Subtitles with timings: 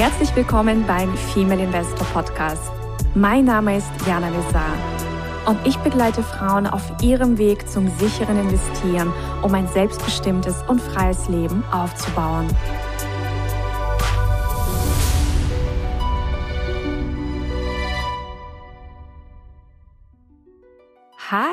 [0.00, 2.72] Herzlich willkommen beim Female Investor Podcast.
[3.14, 4.72] Mein Name ist Jana Lezar
[5.44, 11.28] und ich begleite Frauen auf ihrem Weg zum sicheren Investieren, um ein selbstbestimmtes und freies
[11.28, 12.48] Leben aufzubauen.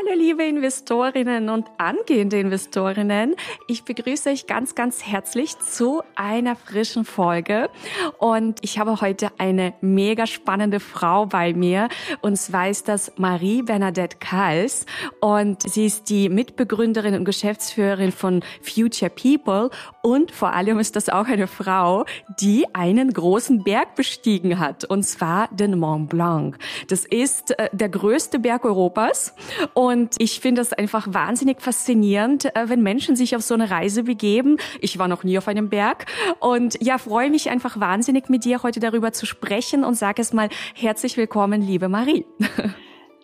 [0.08, 3.36] Hallo liebe Investorinnen und angehende Investorinnen.
[3.68, 7.70] Ich begrüße euch ganz, ganz herzlich zu einer frischen Folge.
[8.18, 11.90] Und ich habe heute eine mega spannende Frau bei mir.
[12.22, 14.86] Und zwar ist das Marie Bernadette Kals.
[15.20, 19.70] Und sie ist die Mitbegründerin und Geschäftsführerin von Future People.
[20.04, 22.06] Und vor allem ist das auch eine Frau,
[22.40, 24.86] die einen großen Berg bestiegen hat.
[24.86, 26.58] Und zwar den Mont Blanc.
[26.88, 29.34] Das ist äh, der größte Berg Europas.
[29.74, 34.04] Und ich finde das einfach wahnsinnig faszinierend, äh, wenn Menschen sich auf so eine Reise
[34.04, 34.58] begeben.
[34.82, 36.06] Ich war noch nie auf einem Berg
[36.40, 40.34] und ja, freue mich einfach wahnsinnig mit dir heute darüber zu sprechen und sage es
[40.34, 42.26] mal herzlich willkommen, liebe Marie.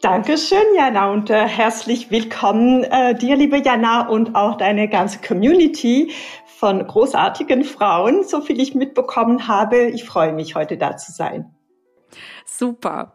[0.01, 6.11] Dankeschön, Jana, und äh, herzlich willkommen äh, dir, liebe Jana, und auch deine ganze Community
[6.45, 9.85] von großartigen Frauen, so viel ich mitbekommen habe.
[9.87, 11.52] Ich freue mich, heute da zu sein.
[12.55, 13.13] Super.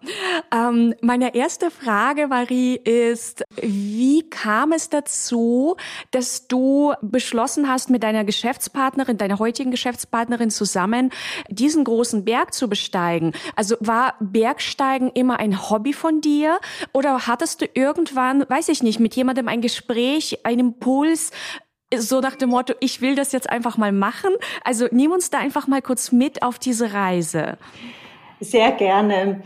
[0.53, 5.77] Ähm, meine erste Frage, Marie, ist, wie kam es dazu,
[6.11, 11.11] dass du beschlossen hast, mit deiner Geschäftspartnerin, deiner heutigen Geschäftspartnerin zusammen,
[11.49, 13.33] diesen großen Berg zu besteigen?
[13.55, 16.59] Also war Bergsteigen immer ein Hobby von dir
[16.93, 21.31] oder hattest du irgendwann, weiß ich nicht, mit jemandem ein Gespräch, einen Impuls,
[21.97, 24.33] so nach dem Motto, ich will das jetzt einfach mal machen.
[24.65, 27.57] Also nimm uns da einfach mal kurz mit auf diese Reise.
[28.41, 29.43] Sehr gerne.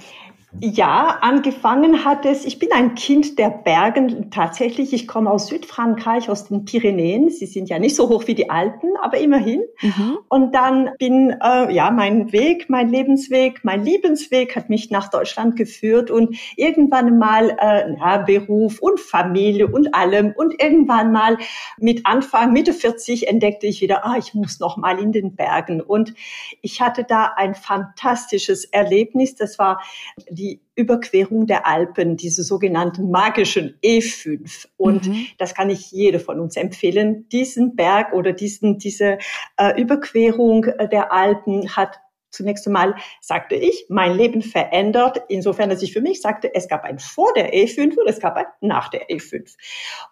[0.61, 4.93] Ja, angefangen hat es, ich bin ein Kind der Bergen tatsächlich.
[4.93, 7.31] Ich komme aus Südfrankreich, aus den Pyrenäen.
[7.31, 9.63] Sie sind ja nicht so hoch wie die Alpen, aber immerhin.
[9.81, 10.19] Mhm.
[10.29, 15.57] Und dann bin, äh, ja, mein Weg, mein Lebensweg, mein Lebensweg hat mich nach Deutschland
[15.57, 20.35] geführt und irgendwann mal, äh, ja, Beruf und Familie und allem.
[20.37, 21.39] Und irgendwann mal
[21.79, 25.81] mit Anfang, Mitte 40 entdeckte ich wieder, ah, ich muss noch mal in den Bergen.
[25.81, 26.13] Und
[26.61, 29.35] ich hatte da ein fantastisches Erlebnis.
[29.35, 29.81] Das war
[30.29, 34.67] die die Überquerung der Alpen, diese sogenannten magischen E5.
[34.77, 35.27] Und mhm.
[35.39, 37.29] das kann ich jede von uns empfehlen.
[37.29, 39.19] Diesen Berg oder diesen, diese
[39.57, 45.93] äh, Überquerung der Alpen hat zunächst einmal, sagte ich, mein Leben verändert, insofern, dass ich
[45.93, 49.09] für mich sagte, es gab ein vor der E5 und es gab ein nach der
[49.11, 49.55] E5.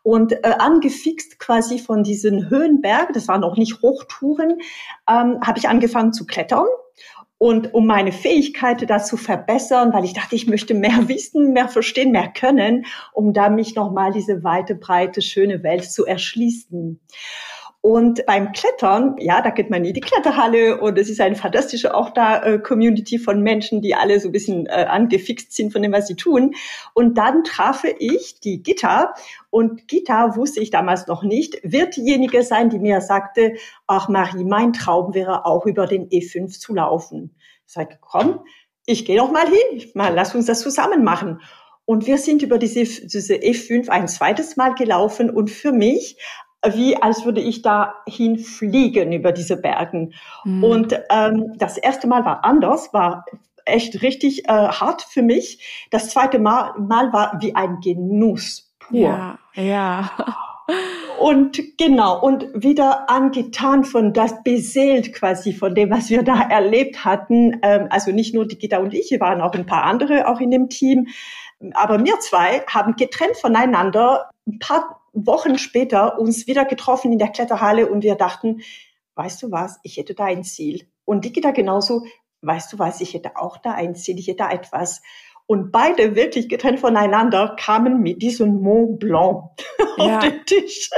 [0.03, 4.61] Und äh, angefixt quasi von diesen Höhenbergen, das waren noch nicht Hochtouren,
[5.09, 6.67] ähm, habe ich angefangen zu klettern
[7.41, 11.69] und um meine Fähigkeit da zu verbessern, weil ich dachte, ich möchte mehr wissen, mehr
[11.69, 12.85] verstehen, mehr können,
[13.15, 17.01] um da mich nochmal diese weite, breite, schöne Welt zu erschließen.
[17.83, 21.95] Und beim Klettern, ja, da geht man in die Kletterhalle und es ist eine fantastische
[21.95, 25.81] auch da äh, Community von Menschen, die alle so ein bisschen äh, angefixt sind von
[25.81, 26.55] dem, was sie tun.
[26.93, 29.15] Und dann traf ich die Gitter
[29.49, 33.55] und Gitta wusste ich damals noch nicht, wird diejenige sein, die mir sagte,
[33.87, 37.35] ach Marie, mein Traum wäre auch über den E5 zu laufen.
[37.67, 38.41] Ich sagte, komm,
[38.85, 41.41] ich gehe doch mal hin, mal lass uns das zusammen machen.
[41.87, 46.19] Und wir sind über diese, diese E5 ein zweites Mal gelaufen und für mich
[46.67, 50.15] wie als würde ich dahin fliegen über diese Bergen.
[50.45, 50.65] Mhm.
[50.65, 53.25] Und ähm, das erste Mal war anders, war
[53.65, 55.89] echt richtig äh, hart für mich.
[55.91, 59.01] Das zweite Mal, Mal war wie ein Genuss pur.
[59.01, 60.11] Ja, ja.
[61.19, 67.05] Und genau, und wieder angetan von das beseelt quasi von dem, was wir da erlebt
[67.05, 67.59] hatten.
[67.63, 70.41] Ähm, also nicht nur die Gita und ich, hier waren auch ein paar andere auch
[70.41, 71.09] in dem Team.
[71.75, 77.29] Aber wir zwei haben getrennt voneinander ein paar Wochen später uns wieder getroffen in der
[77.29, 78.63] Kletterhalle und wir dachten,
[79.15, 80.87] weißt du was, ich hätte da ein Ziel.
[81.05, 82.05] Und die da genauso,
[82.43, 85.03] weißt du was, ich hätte auch da ein Ziel, ich hätte da etwas.
[85.51, 89.51] Und beide wirklich getrennt voneinander kamen mit diesem Mont Blanc
[89.99, 90.19] ja.
[90.19, 90.89] auf den Tisch.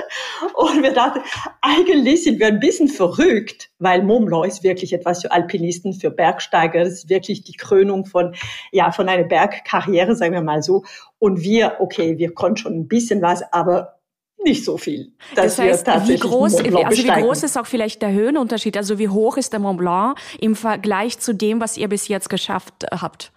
[0.54, 1.20] Und wir dachten,
[1.62, 6.10] eigentlich sind wir ein bisschen verrückt, weil Mont Blanc ist wirklich etwas für Alpinisten, für
[6.10, 6.80] Bergsteiger.
[6.80, 8.34] Das ist wirklich die Krönung von,
[8.72, 10.84] ja, von einer Bergkarriere, sagen wir mal so.
[11.18, 14.01] Und wir, okay, wir konnten schon ein bisschen was, aber
[14.44, 15.12] nicht so viel.
[15.34, 18.76] Das heißt, wie groß, also wie groß ist auch vielleicht der Höhenunterschied?
[18.76, 22.30] Also wie hoch ist der Mont Blanc im Vergleich zu dem, was ihr bis jetzt
[22.30, 23.32] geschafft habt?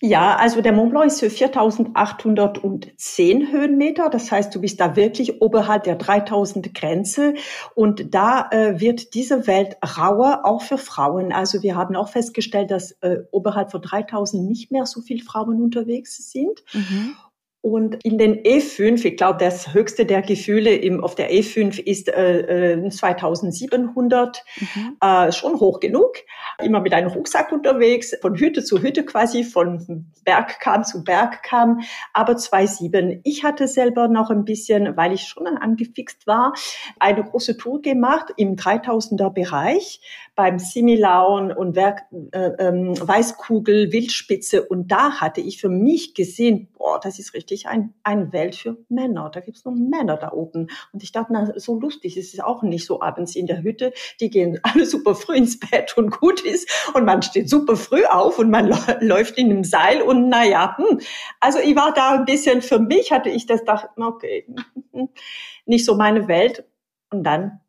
[0.00, 4.08] Ja, also der Mont Blanc ist für 4810 Höhenmeter.
[4.10, 7.34] Das heißt, du bist da wirklich oberhalb der 3000 Grenze.
[7.74, 11.32] Und da äh, wird diese Welt rauer, auch für Frauen.
[11.32, 15.60] Also wir haben auch festgestellt, dass äh, oberhalb von 3000 nicht mehr so viele Frauen
[15.60, 16.62] unterwegs sind.
[16.72, 17.16] Mhm.
[17.60, 22.08] Und in den E5, ich glaube, das höchste der Gefühle im, auf der E5 ist
[22.08, 24.96] äh, 2700, äh, mhm.
[25.00, 26.18] äh, schon hoch genug.
[26.62, 31.80] Immer mit einem Rucksack unterwegs, von Hütte zu Hütte quasi, von Bergkamm zu Bergkamm,
[32.12, 33.22] aber 2,7.
[33.24, 36.52] Ich hatte selber noch ein bisschen, weil ich schon angefixt war,
[37.00, 40.00] eine große Tour gemacht im 3000er Bereich
[40.38, 44.62] beim Similaun und Werk, äh, ähm, Weißkugel, Wildspitze.
[44.64, 48.76] Und da hatte ich für mich gesehen, boah, das ist richtig ein, ein Welt für
[48.88, 49.30] Männer.
[49.34, 50.68] Da gibt's nur Männer da oben.
[50.92, 53.92] Und ich dachte, na, so lustig ist es auch nicht so abends in der Hütte.
[54.20, 56.70] Die gehen alle super früh ins Bett und gut ist.
[56.94, 61.00] Und man steht super früh auf und man läuft in einem Seil und naja, hm.
[61.40, 64.46] also ich war da ein bisschen, für mich hatte ich das gedacht, okay,
[65.66, 66.64] nicht so meine Welt.
[67.10, 67.60] Und dann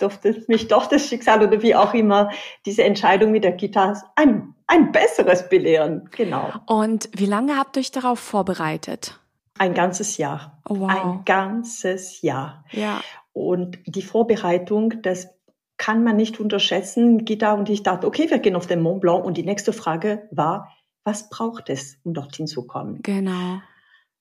[0.00, 2.30] durfte mich doch das Schicksal oder wie auch immer
[2.66, 6.08] diese Entscheidung mit der Gitarre ein, ein besseres belehren.
[6.16, 6.52] Genau.
[6.66, 9.20] Und wie lange habt ihr euch darauf vorbereitet?
[9.58, 10.60] Ein ganzes Jahr.
[10.68, 10.90] Oh, wow.
[10.90, 12.64] Ein ganzes Jahr.
[12.70, 13.00] Ja.
[13.32, 15.28] Und die Vorbereitung, das
[15.76, 17.24] kann man nicht unterschätzen.
[17.24, 19.24] Gita und ich dachten, okay, wir gehen auf den Mont Blanc.
[19.24, 20.72] Und die nächste Frage war,
[21.04, 23.00] was braucht es, um dorthin zu kommen?
[23.02, 23.60] Genau.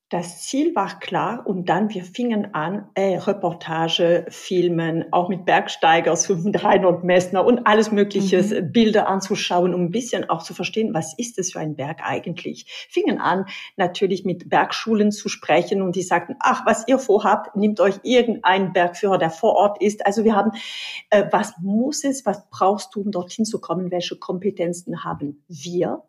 [0.09, 6.27] Das Ziel war klar und dann wir fingen an, äh, Reportage, Filmen, auch mit Bergsteigers,
[6.31, 8.71] Reinhold Messner und alles mögliche mhm.
[8.71, 12.65] Bilder anzuschauen, um ein bisschen auch zu verstehen, was ist das für ein Berg eigentlich.
[12.89, 13.45] Fingen an,
[13.77, 18.73] natürlich mit Bergschulen zu sprechen und die sagten, ach, was ihr vorhabt, nehmt euch irgendeinen
[18.73, 20.07] Bergführer, der vor Ort ist.
[20.07, 20.53] Also wir haben,
[21.11, 26.01] äh, was muss es, was brauchst du, um dorthin zu kommen, welche Kompetenzen haben wir?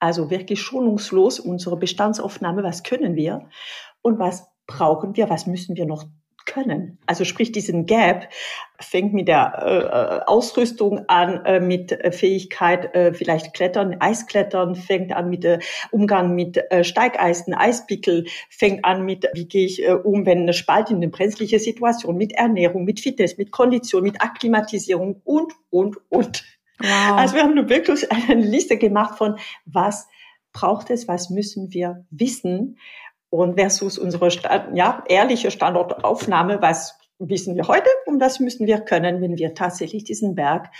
[0.00, 3.48] Also wirklich schonungslos unsere Bestandsaufnahme, was können wir
[4.02, 6.04] und was brauchen wir, was müssen wir noch
[6.48, 6.98] können.
[7.06, 8.28] Also sprich, diesen Gap
[8.80, 15.28] fängt mit der äh, Ausrüstung an, äh, mit Fähigkeit, äh, vielleicht Klettern, Eisklettern, fängt an
[15.28, 15.58] mit äh,
[15.90, 20.54] Umgang mit äh, Steigeisen, Eispickel, fängt an mit, wie gehe ich äh, um, wenn eine
[20.54, 25.98] Spalt in eine brenzliche Situation, mit Ernährung, mit Fitness, mit Kondition, mit Akklimatisierung und, und,
[26.08, 26.44] und.
[26.78, 27.18] Wow.
[27.18, 30.08] Also wir haben wirklich eine Liste gemacht von, was
[30.52, 32.78] braucht es, was müssen wir wissen
[33.30, 34.28] und versus unsere
[34.74, 40.04] ja, ehrliche Standortaufnahme, was wissen wir heute und das müssen wir können, wenn wir tatsächlich
[40.04, 40.70] diesen Berg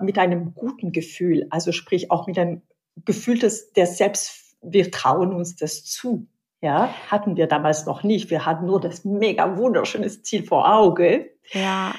[0.00, 2.62] mit einem guten Gefühl, also sprich auch mit einem
[3.04, 6.26] Gefühl des, der Selbst, wir trauen uns das zu.
[6.60, 8.30] Ja, hatten wir damals noch nicht.
[8.30, 11.30] Wir hatten nur das mega wunderschönes Ziel vor Auge.
[11.52, 11.94] Ja.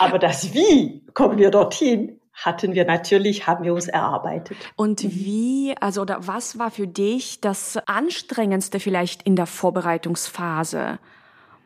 [0.00, 4.56] Aber das Wie kommen wir dorthin, hatten wir natürlich, haben wir uns erarbeitet.
[4.76, 5.10] Und mhm.
[5.10, 10.98] wie, also oder was war für dich das Anstrengendste vielleicht in der Vorbereitungsphase?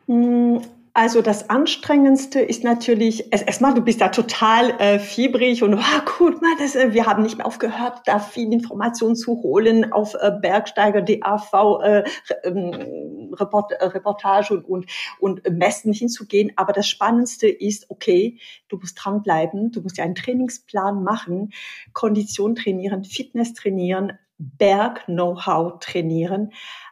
[0.07, 0.61] Hm,
[0.93, 5.79] also das Anstrengendste ist natürlich, erstmal, du bist da total äh, fiebrig und oh,
[6.17, 10.15] gut, mal, das, äh, wir haben nicht mehr aufgehört, da viel Informationen zu holen auf
[10.15, 12.03] äh, Bergsteiger, DAV, äh,
[12.43, 14.85] ähm, Report, äh, Reportage und, und,
[15.19, 16.51] und Messen hinzugehen.
[16.55, 21.53] Aber das Spannendste ist, okay, du musst dranbleiben, du musst ja einen Trainingsplan machen,
[21.93, 26.51] Kondition trainieren, Fitness trainieren, Berg-Know-how trainieren.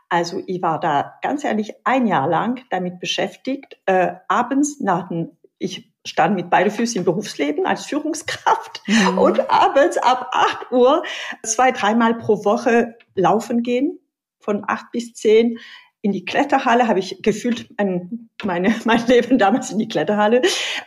[0.09, 5.37] Also ich war da ganz ehrlich ein Jahr lang damit beschäftigt, äh, abends nach dem,
[5.59, 9.17] ich stand mit beide Füße im Berufsleben als Führungskraft mhm.
[9.17, 11.03] und abends ab 8 Uhr
[11.43, 13.99] zwei, dreimal pro Woche laufen gehen,
[14.39, 15.59] von acht bis zehn
[16.01, 20.41] in die Kletterhalle, habe ich gefühlt mein, meine, mein Leben damals in die Kletterhalle,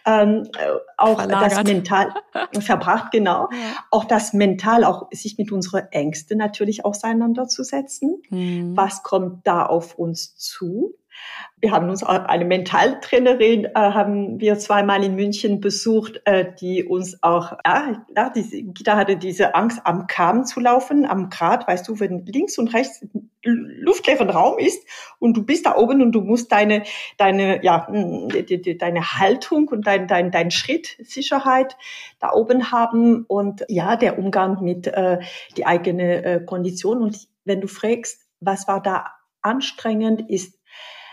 [0.06, 0.48] ähm,
[0.96, 1.52] auch Verlagert.
[1.52, 2.14] das Mental
[2.60, 3.84] verbracht, genau, ja.
[3.90, 8.22] auch das Mental, auch sich mit unseren Ängsten natürlich auseinanderzusetzen.
[8.30, 8.76] Mhm.
[8.76, 10.94] Was kommt da auf uns zu?
[11.60, 16.84] Wir haben uns auch eine Mentaltrainerin, äh, haben wir zweimal in München besucht, äh, die
[16.84, 21.68] uns auch, ja, ja diese, Gita hatte diese Angst, am Kamm zu laufen, am Grat,
[21.68, 23.04] weißt du, wenn links und rechts
[23.44, 24.86] luftleeren Raum ist
[25.18, 26.84] und du bist da oben und du musst deine,
[27.16, 31.76] deine, ja, deine Haltung und dein, dein, dein Schritt, Sicherheit
[32.20, 35.18] da oben haben und ja, der Umgang mit äh,
[35.56, 37.02] die eigene äh, Kondition.
[37.02, 39.06] Und wenn du fragst, was war da
[39.42, 40.58] anstrengend, ist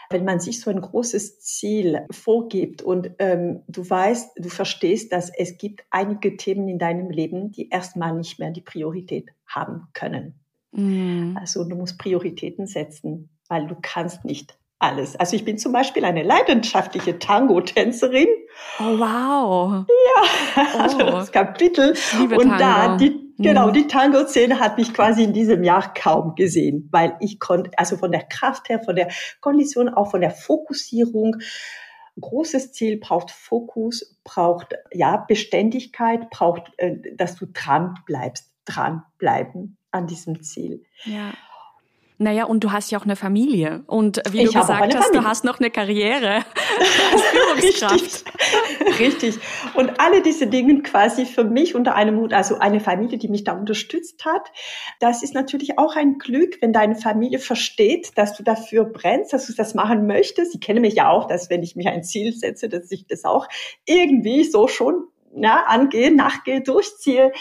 [0.10, 5.32] wenn man sich so ein großes Ziel vorgibt und ähm, du weißt, du verstehst, dass
[5.36, 10.39] es gibt einige Themen in deinem Leben, die erstmal nicht mehr die Priorität haben können.
[10.72, 11.38] Mhm.
[11.39, 15.16] Also du musst Prioritäten setzen, weil du kannst nicht alles.
[15.16, 18.28] Also ich bin zum Beispiel eine leidenschaftliche Tango-Tänzerin.
[18.80, 19.86] Oh, wow.
[19.88, 21.12] Ja, also oh.
[21.12, 21.94] das Kapitel.
[22.18, 22.58] Liebe und Tango.
[22.58, 23.74] da, die, genau, mhm.
[23.74, 28.12] die Tango-Szene hat mich quasi in diesem Jahr kaum gesehen, weil ich konnte, also von
[28.12, 29.10] der Kraft her, von der
[29.41, 31.38] Kondition, auch von der Fokussierung,
[32.19, 39.77] großes Ziel braucht Fokus, braucht, ja, Beständigkeit, braucht, äh, dass du dran bleibst, dran bleiben
[39.91, 40.84] an diesem Ziel.
[41.05, 41.34] Ja.
[42.22, 43.82] Naja, und du hast ja auch eine Familie.
[43.88, 45.22] Und wie ich du gesagt hast, Familie.
[45.22, 46.44] du hast noch eine Karriere
[47.14, 48.26] als Führungskraft.
[48.90, 49.00] Richtig.
[49.00, 49.40] Richtig.
[49.74, 53.46] Und alle diese Dinge quasi für mich unter einem Hut, also eine Familie, die mich
[53.46, 54.52] da unterstützt hat.
[55.00, 59.48] Das ist natürlich auch ein Glück, wenn deine Familie versteht, dass du dafür brennst, dass
[59.48, 60.52] du das machen möchtest.
[60.52, 63.24] Sie kennen mich ja auch, dass wenn ich mich ein Ziel setze, dass ich das
[63.24, 63.48] auch
[63.86, 67.32] irgendwie so schon ja, angehe, nachgehe, durchziehe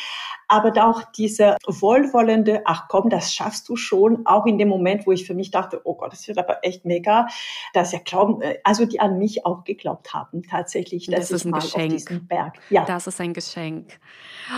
[0.48, 5.12] aber auch diese wohlwollende, ach komm, das schaffst du schon, auch in dem Moment, wo
[5.12, 7.26] ich für mich dachte, oh Gott, das wird aber echt mega,
[7.74, 11.44] dass ja glauben, äh, also die an mich auch geglaubt haben, tatsächlich, dass das ist
[11.44, 11.92] ein mal Geschenk.
[11.92, 12.54] auf diesem Berg.
[12.70, 12.84] Ja.
[12.86, 13.98] Das ist ein Geschenk.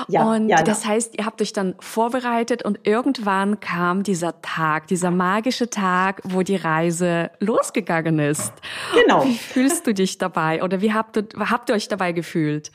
[0.06, 0.90] Ja, und ja, das ja.
[0.90, 6.42] heißt, ihr habt euch dann vorbereitet und irgendwann kam dieser Tag, dieser magische Tag, wo
[6.42, 8.52] die Reise losgegangen ist.
[8.94, 9.24] Genau.
[9.24, 12.70] Wie fühlst du dich dabei oder wie habt ihr, habt ihr euch dabei gefühlt?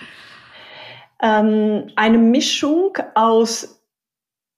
[1.21, 3.81] Ähm, eine Mischung aus,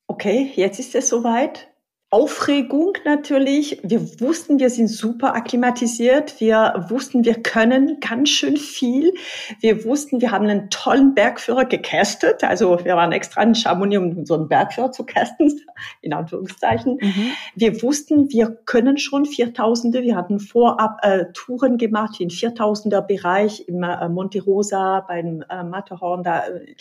[0.07, 1.67] okay, jetzt ist es soweit,
[2.09, 3.81] Aufregung natürlich.
[3.83, 6.39] Wir wussten, wir sind super akklimatisiert.
[6.39, 9.13] Wir wussten, wir können ganz schön viel.
[9.59, 12.45] Wir wussten, wir haben einen tollen Bergführer gecastet.
[12.45, 15.51] Also wir waren extra in Chamonix, um so einen Bergführer zu casten,
[16.01, 16.97] in Anführungszeichen.
[17.01, 17.31] Mhm.
[17.55, 20.01] Wir wussten, wir können schon Viertausende.
[20.03, 25.61] Wir hatten vorab äh, Touren gemacht in Viertausender Bereich im äh, Monte Rosa, beim äh,
[25.61, 26.73] Matterhorn, da, äh,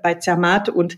[0.00, 0.68] bei Zermatt.
[0.68, 0.96] Und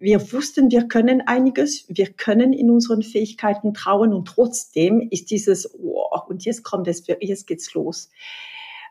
[0.00, 1.84] wir wussten, wir können einiges.
[1.86, 7.06] Wir können in unseren Fähigkeiten trauen und trotzdem ist dieses, oh, und jetzt kommt es,
[7.06, 8.10] jetzt geht's los.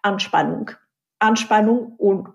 [0.01, 0.71] Anspannung.
[1.19, 2.29] Anspannung und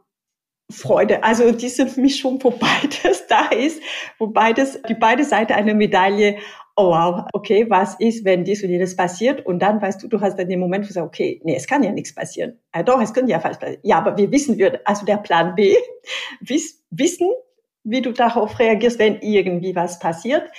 [0.71, 1.23] Freude.
[1.23, 3.81] Also diese Mischung, wo beides da ist,
[4.19, 6.39] wo beides, die beide Seiten einer Medaille,
[6.77, 9.47] oh wow, okay, was ist, wenn dies und jenes passiert?
[9.47, 11.67] Und dann weißt du, du hast dann den Moment, wo du sagst, okay, nee, es
[11.67, 12.59] kann ja nichts passieren.
[12.75, 13.81] Ja, doch, es könnte ja falsch passieren.
[13.85, 15.77] Ja, aber wir wissen, wir, also der Plan B,
[16.41, 17.31] wiss, wissen,
[17.85, 20.51] wie du darauf reagierst, wenn irgendwie was passiert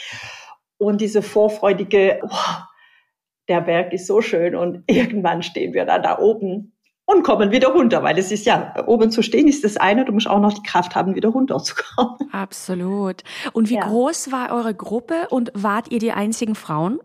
[0.78, 2.62] und diese vorfreudige, oh,
[3.48, 6.74] der Berg ist so schön und irgendwann stehen wir dann da oben
[7.06, 10.12] und kommen wieder runter, weil es ist ja, oben zu stehen ist das eine, du
[10.12, 12.18] musst auch noch die Kraft haben, wieder runterzukommen.
[12.32, 13.24] Absolut.
[13.54, 13.88] Und wie ja.
[13.88, 17.00] groß war eure Gruppe und wart ihr die einzigen Frauen?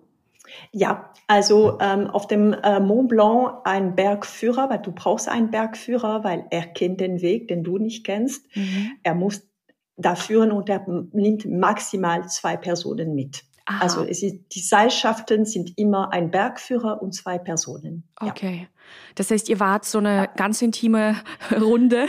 [0.73, 6.25] Ja, also ähm, auf dem äh, Mont Blanc ein Bergführer, weil du brauchst einen Bergführer,
[6.25, 8.45] weil er kennt den Weg, den du nicht kennst.
[8.57, 8.93] Mhm.
[9.03, 9.49] Er muss
[9.97, 13.45] da führen und er nimmt maximal zwei Personen mit.
[13.73, 13.83] Aha.
[13.83, 18.05] Also es ist, die Seilschaften sind immer ein Bergführer und zwei Personen.
[18.21, 18.69] Okay.
[19.15, 20.27] Das heißt, ihr wart so eine ja.
[20.27, 21.17] ganz intime
[21.61, 22.07] Runde.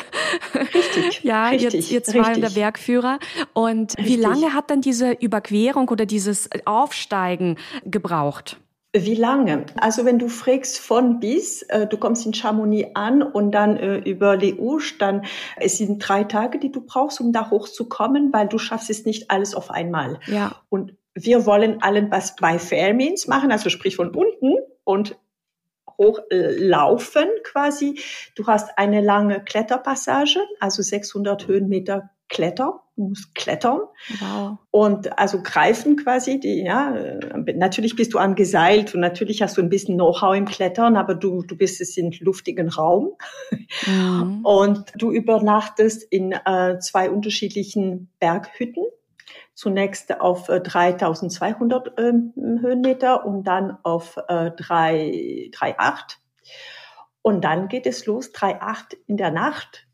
[0.53, 1.23] Richtig.
[1.23, 2.43] ja, richtig, ihr, ihr zwei richtig.
[2.43, 3.19] der Bergführer.
[3.53, 4.05] Und richtig.
[4.05, 8.57] wie lange hat dann diese Überquerung oder dieses Aufsteigen gebraucht?
[8.95, 9.65] Wie lange?
[9.81, 13.97] Also wenn du fragst von bis, äh, du kommst in Chamonix an und dann äh,
[13.97, 15.25] über Les Ouches, dann
[15.57, 19.31] es sind drei Tage, die du brauchst, um da hochzukommen, weil du schaffst es nicht
[19.31, 20.19] alles auf einmal.
[20.27, 20.61] Ja.
[20.69, 25.17] Und wir wollen allen was bei Fairmeans machen, also sprich von unten und
[25.97, 27.99] hochlaufen quasi.
[28.35, 33.81] Du hast eine lange Kletterpassage, also 600 Höhenmeter Kletter, du musst klettern
[34.19, 34.57] wow.
[34.71, 36.39] und also greifen quasi.
[36.39, 36.95] Die, ja,
[37.55, 41.43] natürlich bist du angeseilt und natürlich hast du ein bisschen Know-how im Klettern, aber du,
[41.43, 43.11] du bist es in luftigen Raum
[43.85, 44.39] mhm.
[44.43, 48.83] und du übernachtest in äh, zwei unterschiedlichen Berghütten
[49.53, 56.17] zunächst auf 3200 äh, Höhenmeter und dann auf äh, 3,8.
[57.21, 59.87] Und dann geht es los, 3,8 in der Nacht.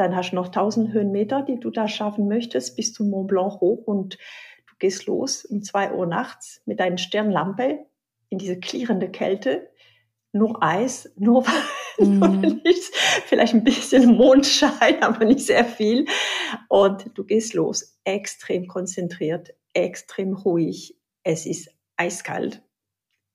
[0.00, 3.60] Dann hast du noch 1000 Höhenmeter, die du da schaffen möchtest, bis zum Mont Blanc
[3.60, 4.14] hoch und
[4.66, 7.80] du gehst los um 2 Uhr nachts mit deiner Sternlampe
[8.30, 9.68] in diese klirrende Kälte.
[10.32, 11.44] Nur Eis, nur,
[11.98, 12.18] mhm.
[12.18, 12.30] nur
[12.64, 12.92] nichts,
[13.26, 16.06] vielleicht ein bisschen Mondschein, aber nicht sehr viel.
[16.70, 20.96] Und du gehst los extrem konzentriert, extrem ruhig.
[21.24, 22.62] Es ist eiskalt.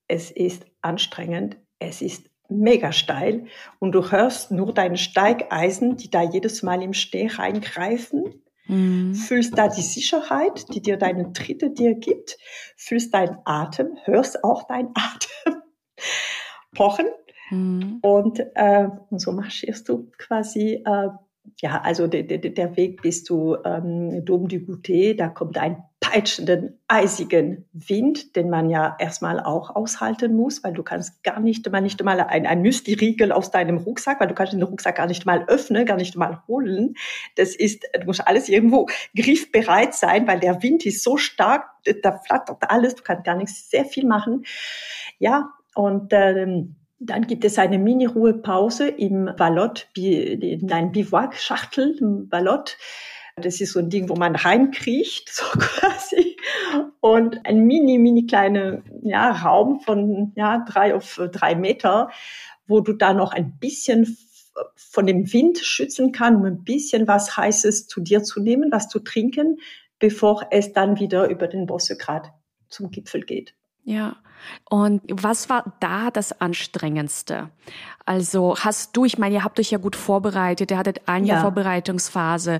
[0.07, 1.57] Es ist anstrengend.
[1.77, 3.45] Es ist mega steil.
[3.79, 8.43] Und du hörst nur deine Steigeisen, die da jedes Mal im Steh reingreifen.
[8.67, 9.13] Mhm.
[9.15, 12.37] Fühlst da die Sicherheit, die dir deine Tritte dir gibt.
[12.77, 15.61] Fühlst deinen Atem, hörst auch deinen Atem
[16.73, 17.07] pochen.
[17.51, 17.99] Mhm.
[18.01, 21.09] Und, äh, und so marschierst du quasi äh,
[21.61, 25.83] ja, also der, der, der Weg bis zu ähm, Dom du Goûter, da kommt ein
[26.15, 31.69] peitschenden, eisigen Wind, den man ja erstmal auch aushalten muss, weil du kannst gar nicht
[31.69, 35.07] mal nicht mal ein, ein Müsli-Riegel aus deinem Rucksack, weil du kannst den Rucksack gar
[35.07, 36.95] nicht mal öffnen, gar nicht mal holen.
[37.35, 41.65] Das ist, du musst alles irgendwo griffbereit sein, weil der Wind ist so stark,
[42.01, 44.45] da flattert alles, du kannst gar nicht sehr viel machen.
[45.19, 52.77] Ja, und ähm, dann gibt es eine Mini-Ruhepause im Ballot, in einem Bivouac-Schachtel im Ballot.
[53.37, 56.37] Das ist so ein Ding, wo man reinkriecht, so quasi.
[57.01, 62.09] Und ein mini, mini kleiner ja, Raum von ja, drei auf drei Meter,
[62.67, 64.17] wo du da noch ein bisschen
[64.75, 68.87] von dem Wind schützen kann, um ein bisschen was Heißes zu dir zu nehmen, was
[68.87, 69.57] zu trinken,
[69.99, 72.31] bevor es dann wieder über den Bossegrad
[72.69, 73.53] zum Gipfel geht.
[73.83, 74.15] Ja.
[74.69, 77.49] Und was war da das Anstrengendste?
[78.07, 81.41] Also hast du, ich meine, ihr habt euch ja gut vorbereitet, ihr hattet eine ja.
[81.41, 82.59] Vorbereitungsphase.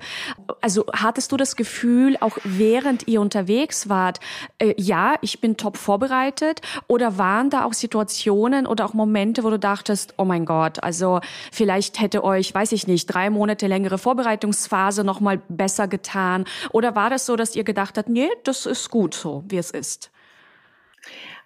[0.60, 4.20] Also hattest du das Gefühl, auch während ihr unterwegs wart,
[4.58, 6.62] äh, ja, ich bin top vorbereitet?
[6.88, 11.20] Oder waren da auch Situationen oder auch Momente, wo du dachtest, oh mein Gott, also
[11.52, 16.46] vielleicht hätte euch, weiß ich nicht, drei Monate längere Vorbereitungsphase nochmal besser getan?
[16.72, 19.70] Oder war das so, dass ihr gedacht habt, nee, das ist gut so, wie es
[19.70, 20.10] ist?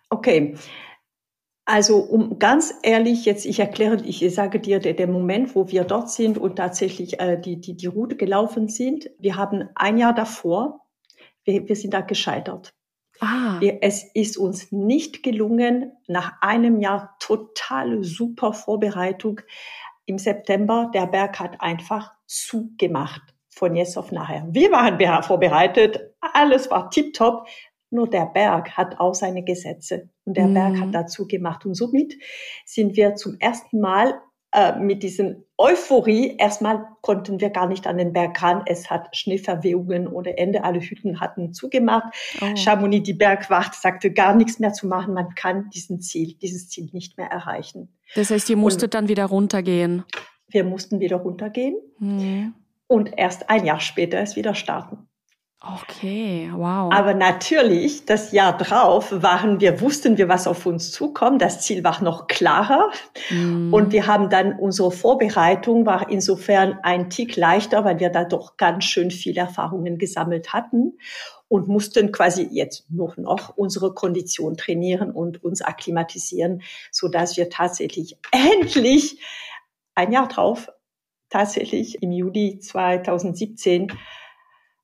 [0.10, 0.56] Okay.
[1.66, 5.84] Also um ganz ehrlich jetzt, ich erkläre, ich sage dir, der, der Moment, wo wir
[5.84, 10.16] dort sind und tatsächlich äh, die, die, die Route gelaufen sind, wir haben ein Jahr
[10.16, 10.88] davor,
[11.44, 12.74] wir, wir sind da gescheitert.
[13.20, 13.58] Ah.
[13.60, 19.42] Wir, es ist uns nicht gelungen, nach einem Jahr total super Vorbereitung
[20.06, 24.48] im September, der Berg hat einfach zugemacht von jetzt auf nachher.
[24.50, 27.48] Wir waren vorbereitet, alles war tiptop,
[27.92, 30.54] nur der Berg hat auch seine Gesetze und der mhm.
[30.54, 30.92] Berg hat mhm.
[30.92, 31.66] dazu gemacht.
[31.66, 32.16] Und somit
[32.66, 37.98] sind wir zum ersten Mal äh, mit diesem Euphorie, erstmal konnten wir gar nicht an
[37.98, 38.64] den Berg ran.
[38.66, 40.64] Es hat Schneeverwehungen ohne Ende.
[40.64, 42.14] Alle Hütten hatten zugemacht.
[42.42, 42.56] Oh.
[42.56, 45.14] Chamonix, die Bergwacht, sagte gar nichts mehr zu machen.
[45.14, 47.96] Man kann diesen Ziel, dieses Ziel nicht mehr erreichen.
[48.16, 50.04] Das heißt, ihr musstet und dann wieder runtergehen?
[50.48, 51.76] Wir mussten wieder runtergehen.
[52.00, 52.56] Mhm.
[52.88, 55.09] Und erst ein Jahr später es wieder starten.
[55.62, 56.90] Okay, wow.
[56.94, 61.42] Aber natürlich, das Jahr drauf waren wir, wussten wir, was auf uns zukommt.
[61.42, 62.90] Das Ziel war noch klarer.
[63.30, 63.74] Mm.
[63.74, 68.56] Und wir haben dann unsere Vorbereitung war insofern ein Tick leichter, weil wir da doch
[68.56, 70.98] ganz schön viele Erfahrungen gesammelt hatten
[71.50, 77.50] und mussten quasi jetzt noch noch unsere Kondition trainieren und uns akklimatisieren, so dass wir
[77.50, 79.20] tatsächlich endlich
[79.94, 80.70] ein Jahr drauf,
[81.30, 83.92] tatsächlich im Juli 2017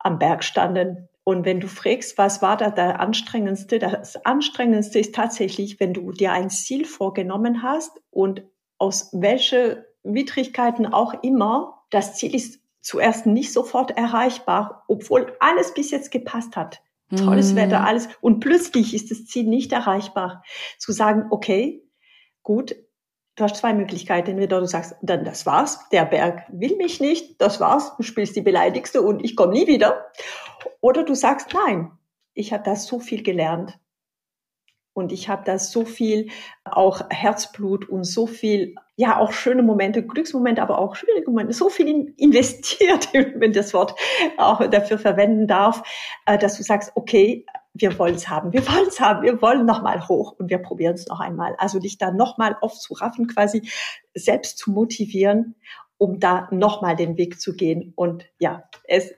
[0.06, 1.10] am Berg standen.
[1.24, 3.80] Und wenn du fragst, was war da der anstrengendste?
[3.80, 8.44] Das anstrengendste ist tatsächlich, wenn du dir ein Ziel vorgenommen hast und
[8.78, 15.90] aus welche Widrigkeiten auch immer, das Ziel ist zuerst nicht sofort erreichbar, obwohl alles bis
[15.90, 16.84] jetzt gepasst hat.
[17.16, 17.58] Tolles mhm.
[17.58, 18.08] Wetter, alles.
[18.22, 20.44] Und plötzlich ist das Ziel nicht erreichbar.
[20.78, 21.84] Zu sagen, okay,
[22.44, 22.76] gut,
[23.36, 24.32] du hast zwei Möglichkeiten.
[24.32, 28.36] Entweder du sagst, dann das war's, der Berg will mich nicht, das war's, du spielst
[28.36, 30.06] die Beleidigste und ich komme nie wieder.
[30.82, 31.92] Oder du sagst, nein,
[32.34, 33.78] ich habe da so viel gelernt.
[34.94, 36.30] Und ich habe da so viel
[36.64, 41.68] auch Herzblut und so viel, ja, auch schöne Momente, Glücksmomente, aber auch schwierige Momente, so
[41.68, 43.94] viel investiert, wenn das Wort
[44.38, 45.84] auch dafür verwenden darf,
[46.26, 49.66] äh, dass du sagst, okay, wir wollen es haben, wir wollen es haben, wir wollen
[49.66, 51.56] nochmal hoch und wir probieren es noch einmal.
[51.58, 53.70] Also dich da nochmal aufzuraffen, quasi
[54.14, 55.56] selbst zu motivieren,
[55.98, 59.14] um da nochmal den Weg zu gehen und ja, es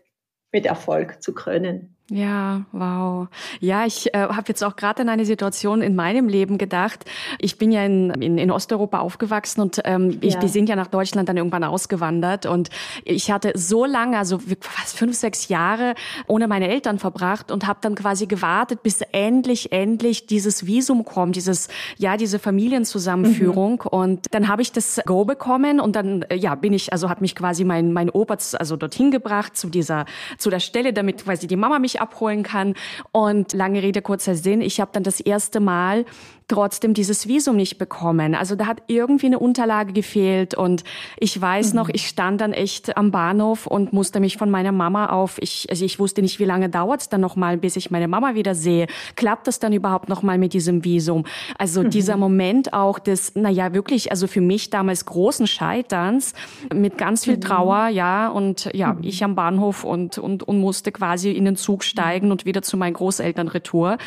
[0.51, 1.96] mit Erfolg zu krönen.
[2.09, 3.27] Ja, wow.
[3.59, 7.03] Ja, ich äh, habe jetzt auch gerade an eine Situation in meinem Leben gedacht.
[7.37, 10.39] Ich bin ja in, in, in Osteuropa aufgewachsen und ähm, ich, ja.
[10.39, 12.45] die sind ja nach Deutschland dann irgendwann ausgewandert.
[12.45, 12.69] Und
[13.03, 15.95] ich hatte so lange, also fast fünf, sechs Jahre
[16.27, 21.35] ohne meine Eltern verbracht und habe dann quasi gewartet, bis endlich, endlich dieses Visum kommt,
[21.35, 21.67] dieses,
[21.97, 23.81] ja, diese Familienzusammenführung.
[23.83, 23.89] Mhm.
[23.89, 27.19] Und dann habe ich das Go bekommen und dann, äh, ja, bin ich, also hat
[27.19, 30.05] mich quasi mein, mein Opa also dorthin gebracht zu dieser,
[30.37, 32.73] zu der Stelle, damit quasi die Mama mich abholen kann.
[33.11, 36.05] Und lange Rede, kurzer Sinn, ich habe dann das erste Mal
[36.47, 38.33] trotzdem dieses Visum nicht bekommen.
[38.33, 40.83] Also da hat irgendwie eine Unterlage gefehlt und
[41.17, 41.75] ich weiß mhm.
[41.77, 45.67] noch, ich stand dann echt am Bahnhof und musste mich von meiner Mama auf, ich,
[45.69, 48.55] also ich wusste nicht, wie lange dauert es dann nochmal, bis ich meine Mama wieder
[48.55, 48.87] sehe.
[49.15, 51.25] Klappt das dann überhaupt nochmal mit diesem Visum?
[51.57, 51.89] Also mhm.
[51.89, 56.33] dieser Moment auch des, naja, wirklich, also für mich damals großen Scheiterns
[56.73, 57.41] mit ganz viel mhm.
[57.41, 59.03] Trauer, ja, und ja, mhm.
[59.03, 62.77] ich am Bahnhof und, und, und musste quasi in den Zug steigen und wieder zu
[62.77, 63.97] meinen Großeltern retour.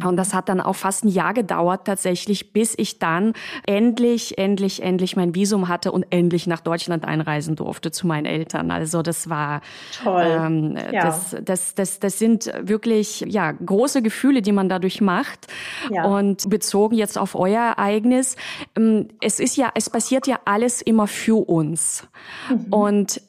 [0.00, 0.06] Mhm.
[0.06, 3.32] Und das hat dann auch fast ein Jahr gedauert, tatsächlich, bis ich dann
[3.66, 8.70] endlich, endlich, endlich mein Visum hatte und endlich nach Deutschland einreisen durfte zu meinen Eltern.
[8.70, 9.62] Also das war
[10.04, 10.26] toll.
[10.26, 11.06] Ähm, ja.
[11.06, 15.46] das, das, das, das sind wirklich ja große Gefühle, die man dadurch macht.
[15.90, 16.04] Ja.
[16.04, 18.36] Und bezogen jetzt auf euer Ereignis,
[18.76, 22.06] ähm, es ist ja, es passiert ja alles immer für uns.
[22.50, 22.72] Mhm.
[22.72, 23.20] Und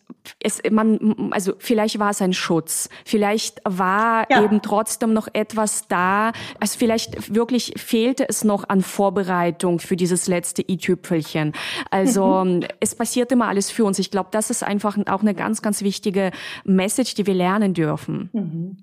[0.41, 4.43] es, man, also vielleicht war es ein Schutz, vielleicht war ja.
[4.43, 6.31] eben trotzdem noch etwas da.
[6.59, 11.53] Also vielleicht wirklich fehlte es noch an Vorbereitung für dieses letzte i-Tüpfelchen.
[11.91, 12.65] Also mhm.
[12.79, 13.99] es passiert immer alles für uns.
[13.99, 16.31] Ich glaube, das ist einfach auch eine ganz, ganz wichtige
[16.63, 18.29] Message, die wir lernen dürfen.
[18.33, 18.77] Mhm.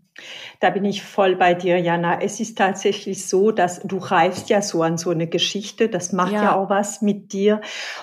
[0.61, 2.21] Da bin ich voll bei dir, Jana.
[2.23, 5.89] Es ist tatsächlich so, dass du reifst ja so an so eine Geschichte.
[5.89, 7.61] Das macht ja, ja auch was mit dir.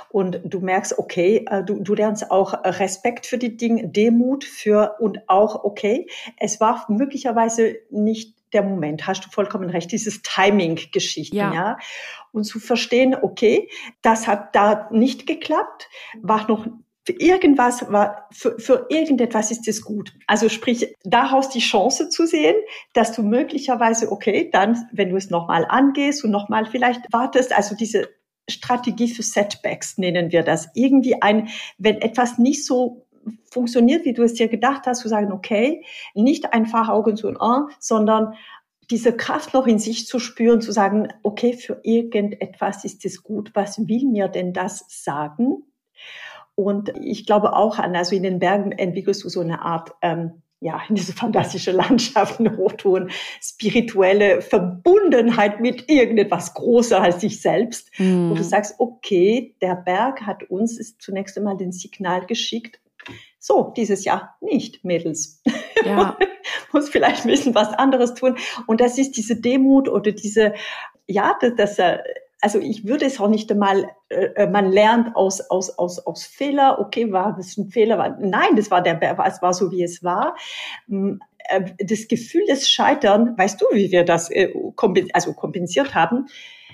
[0.09, 4.95] Und du merkst, okay, äh, du, du lernst auch Respekt für die Dinge, Demut für
[4.99, 11.35] und auch, okay, es war möglicherweise nicht der Moment, hast du vollkommen recht, dieses Timing-Geschichten,
[11.35, 11.53] ja.
[11.53, 11.77] ja.
[12.31, 13.69] Und zu verstehen, okay,
[14.01, 15.89] das hat da nicht geklappt,
[16.21, 16.67] war noch
[17.05, 20.13] für irgendwas war, für, für irgendetwas ist es gut.
[20.25, 22.55] Also sprich, daraus die Chance zu sehen,
[22.93, 27.75] dass du möglicherweise, okay, dann, wenn du es nochmal angehst und nochmal vielleicht wartest, also
[27.75, 28.09] diese
[28.49, 30.69] Strategie für Setbacks nennen wir das.
[30.75, 33.05] Irgendwie ein, wenn etwas nicht so
[33.51, 37.37] funktioniert, wie du es dir gedacht hast, zu sagen, okay, nicht einfach Augen zu und
[37.37, 38.33] an, sondern
[38.89, 43.51] diese Kraft noch in sich zu spüren, zu sagen, okay, für irgendetwas ist es gut,
[43.53, 45.63] was will mir denn das sagen?
[46.55, 50.43] Und ich glaube auch an, also in den Bergen entwickelst du so eine Art, ähm,
[50.59, 53.09] ja, in diese fantastische Landschaft, eine hochton
[53.41, 58.29] spirituelle Verbundenheit mit irgendetwas größer als sich selbst, mm.
[58.29, 62.79] wo du sagst, okay, der Berg hat uns ist zunächst einmal den Signal geschickt,
[63.39, 65.41] so, dieses Jahr nicht, Mädels.
[65.83, 66.17] Ja.
[66.71, 68.37] Muss vielleicht ein bisschen was anderes tun.
[68.67, 70.53] Und das ist diese Demut oder diese,
[71.07, 71.97] ja, das, das äh,
[72.43, 76.25] also ich würde es auch nicht einmal, äh, äh, man lernt aus, aus, aus, aus
[76.25, 77.97] Fehler, okay, war das ein Fehler?
[77.97, 80.35] War, nein, das war der, es war so, wie es war.
[80.87, 84.53] Mm, äh, das Gefühl des Scheitern, weißt du, wie wir das äh,
[85.13, 86.25] also kompensiert haben,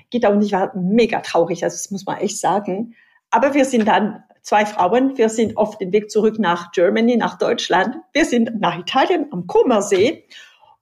[0.09, 2.95] geht auch nicht, war mega traurig, also das muss man echt sagen.
[3.29, 7.37] Aber wir sind dann zwei Frauen, wir sind auf dem Weg zurück nach Germany, nach
[7.37, 7.97] Deutschland.
[8.11, 10.25] Wir sind nach Italien am Kummersee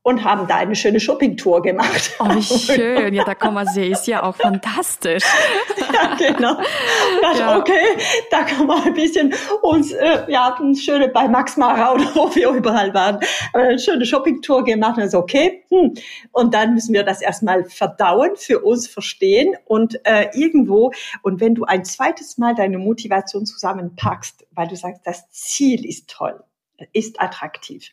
[0.07, 2.11] und haben da eine schöne Shoppingtour gemacht.
[2.19, 3.13] Oh, wie schön.
[3.13, 5.25] Ja, der Kommersee ist ja auch fantastisch.
[5.93, 6.55] ja, genau.
[7.21, 7.57] Dachte, ja.
[7.59, 7.83] Okay,
[8.31, 12.33] da kann man ein bisschen uns, äh, ja, eine schöne bei Max Mara oder wo
[12.33, 13.19] wir überall waren,
[13.51, 14.95] eine schöne Shoppingtour gemacht.
[14.95, 15.95] Und also, okay, hm.
[16.31, 21.53] und dann müssen wir das erstmal verdauen, für uns verstehen und äh, irgendwo, und wenn
[21.53, 26.41] du ein zweites Mal deine Motivation zusammenpackst, weil du sagst, das Ziel ist toll,
[26.93, 27.91] ist attraktiv.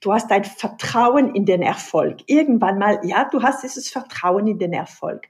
[0.00, 2.18] Du hast ein Vertrauen in den Erfolg.
[2.26, 5.28] Irgendwann mal, ja, du hast dieses Vertrauen in den Erfolg.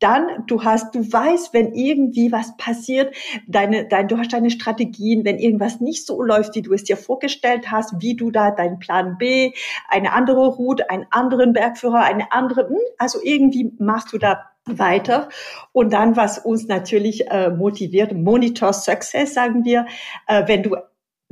[0.00, 3.14] Dann, du hast, du weißt, wenn irgendwie was passiert,
[3.46, 6.96] deine, dein, du hast deine Strategien, wenn irgendwas nicht so läuft, wie du es dir
[6.96, 9.52] vorgestellt hast, wie du da deinen Plan B,
[9.88, 15.28] eine andere Route, einen anderen Bergführer, eine andere, hm, also irgendwie machst du da weiter.
[15.72, 19.86] Und dann, was uns natürlich äh, motiviert, Monitor Success, sagen wir,
[20.26, 20.76] äh, wenn du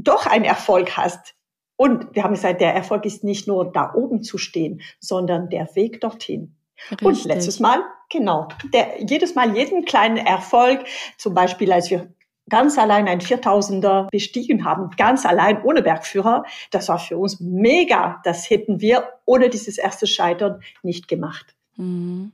[0.03, 1.35] doch einen Erfolg hast.
[1.77, 5.75] Und wir haben gesagt, der Erfolg ist nicht nur da oben zu stehen, sondern der
[5.75, 6.57] Weg dorthin.
[6.91, 7.07] Richtig.
[7.07, 10.85] Und letztes Mal, genau, der, jedes Mal jeden kleinen Erfolg,
[11.17, 12.13] zum Beispiel als wir
[12.49, 18.21] ganz allein ein 4000er bestiegen haben, ganz allein ohne Bergführer, das war für uns mega.
[18.25, 21.55] Das hätten wir ohne dieses erste Scheitern nicht gemacht.
[21.77, 22.33] Mhm.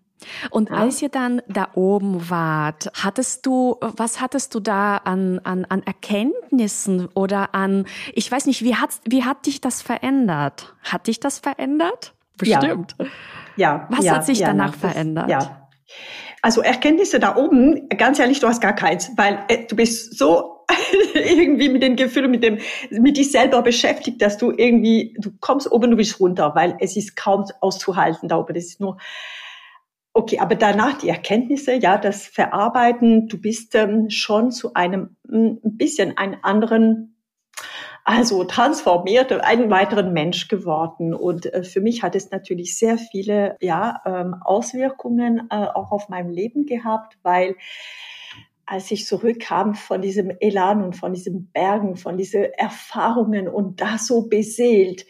[0.51, 0.77] Und ja.
[0.77, 5.83] als ihr dann da oben wart, hattest du, was hattest du da an, an, an
[5.83, 10.75] Erkenntnissen oder an, ich weiß nicht, wie hat, wie hat dich das verändert?
[10.83, 12.15] Hat dich das verändert?
[12.37, 12.97] Bestimmt.
[12.99, 13.07] Ja.
[13.57, 15.29] ja was ja, hat sich danach das, verändert?
[15.29, 15.69] Ja.
[16.43, 20.65] Also Erkenntnisse da oben, ganz ehrlich, du hast gar keins, weil äh, du bist so
[21.15, 22.59] irgendwie mit den Gefühlen, mit dem,
[22.91, 26.97] mit dich selber beschäftigt, dass du irgendwie, du kommst oben, du bist runter, weil es
[26.97, 28.55] ist kaum auszuhalten da oben.
[28.55, 28.99] Das ist nur,
[30.17, 35.59] Okay, aber danach die Erkenntnisse, ja, das Verarbeiten, du bist ähm, schon zu einem mm,
[35.63, 37.19] ein bisschen einen anderen,
[38.03, 41.13] also transformiert, einen weiteren Mensch geworden.
[41.13, 46.09] Und äh, für mich hat es natürlich sehr viele ja, ähm, Auswirkungen äh, auch auf
[46.09, 47.55] mein Leben gehabt, weil
[48.65, 53.99] als ich zurückkam von diesem Elan und von diesen Bergen, von diesen Erfahrungen und da
[53.99, 55.05] so beseelt,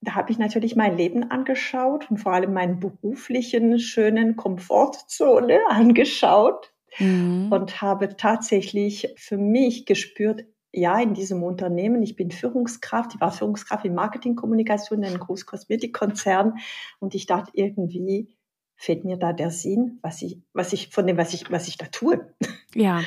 [0.00, 6.72] da habe ich natürlich mein Leben angeschaut und vor allem meinen beruflichen schönen Komfortzone angeschaut
[6.98, 7.48] mhm.
[7.50, 13.32] und habe tatsächlich für mich gespürt, ja, in diesem Unternehmen, ich bin Führungskraft, ich war
[13.32, 16.58] Führungskraft in Marketingkommunikation in einem Großkosmetikkonzern
[17.00, 18.36] und ich dachte irgendwie
[18.76, 21.78] fehlt mir da der Sinn, was ich, was ich von dem, was ich, was ich
[21.78, 22.32] da tue.
[22.74, 23.02] Ja.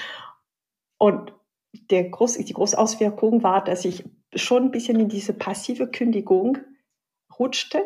[0.97, 1.33] Und
[1.89, 4.03] der groß, die große Auswirkung war, dass ich
[4.35, 6.57] schon ein bisschen in diese passive Kündigung
[7.41, 7.83] rutschte.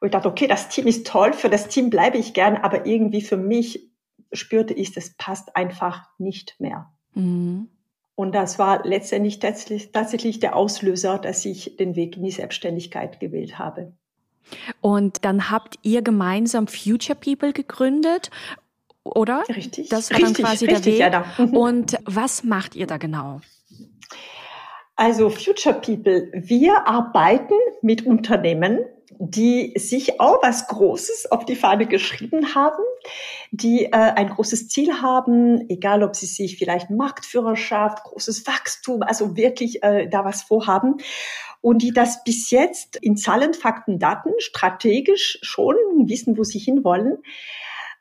[0.00, 2.86] Und ich dachte, okay, das Team ist toll, für das Team bleibe ich gern, aber
[2.86, 3.90] irgendwie für mich
[4.32, 6.92] spürte ich, es passt einfach nicht mehr.
[7.14, 7.68] Mhm.
[8.14, 13.20] Und das war letztendlich tatsächlich, tatsächlich der Auslöser, dass ich den Weg in die Selbstständigkeit
[13.20, 13.92] gewählt habe.
[14.80, 18.30] Und dann habt ihr gemeinsam Future People gegründet,
[19.04, 19.44] oder?
[19.48, 19.88] Richtig.
[19.88, 21.00] Das war richtig, dann quasi richtig, der Weg.
[21.00, 21.44] Ja, da.
[21.44, 21.56] Mhm.
[21.56, 23.40] Und was macht ihr da genau?
[25.00, 28.80] Also Future People, wir arbeiten mit Unternehmen,
[29.20, 32.82] die sich auch was Großes auf die Fahne geschrieben haben,
[33.52, 39.36] die äh, ein großes Ziel haben, egal ob sie sich vielleicht Marktführerschaft, großes Wachstum, also
[39.36, 40.96] wirklich äh, da was vorhaben
[41.60, 47.18] und die das bis jetzt in Zahlen, Fakten, Daten strategisch schon wissen, wo sie hinwollen.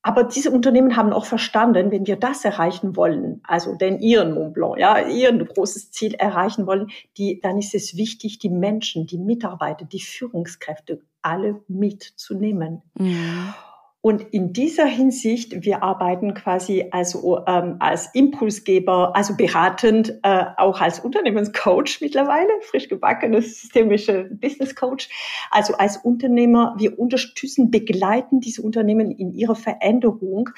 [0.07, 4.53] Aber diese Unternehmen haben auch verstanden, wenn wir das erreichen wollen, also den ihren Mont
[4.53, 9.17] Blanc, ja, ihren großes Ziel erreichen wollen, die, dann ist es wichtig, die Menschen, die
[9.17, 12.83] Mitarbeiter, die Führungskräfte alle mitzunehmen.
[12.97, 13.53] Mhm.
[14.01, 20.79] Und in dieser Hinsicht, wir arbeiten quasi also ähm, als Impulsgeber, also beratend, äh, auch
[20.79, 25.09] als Unternehmenscoach mittlerweile, frisch gebackenes systemische Business Coach.
[25.49, 30.51] Also als Unternehmer, wir unterstützen, begleiten diese Unternehmen in ihrer Veränderung,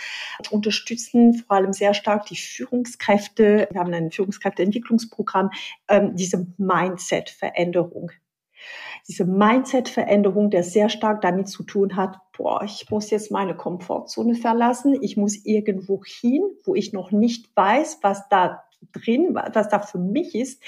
[0.51, 3.69] unterstützen vor allem sehr stark die Führungskräfte.
[3.71, 5.49] Wir haben ein Führungskräfteentwicklungsprogramm,
[5.87, 8.11] ähm, diese Mindset-Veränderung
[9.09, 14.35] diese Mindset-Veränderung, der sehr stark damit zu tun hat, boah, ich muss jetzt meine Komfortzone
[14.35, 19.79] verlassen, ich muss irgendwo hin, wo ich noch nicht weiß, was da drin, was da
[19.79, 20.61] für mich ist.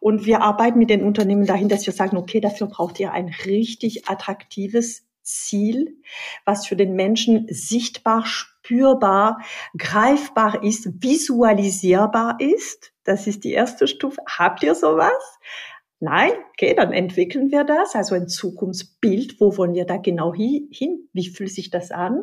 [0.00, 3.34] Und wir arbeiten mit den Unternehmen dahin, dass wir sagen, okay, dafür braucht ihr ein
[3.46, 5.96] richtig attraktives Ziel,
[6.44, 9.40] was für den Menschen sichtbar, spürbar,
[9.76, 12.92] greifbar ist, visualisierbar ist.
[13.04, 14.20] Das ist die erste Stufe.
[14.26, 15.38] Habt ihr sowas?
[16.00, 21.08] Nein, okay, dann entwickeln wir das, also ein Zukunftsbild, wo wollen wir da genau hin,
[21.12, 22.22] wie fühlt sich das an?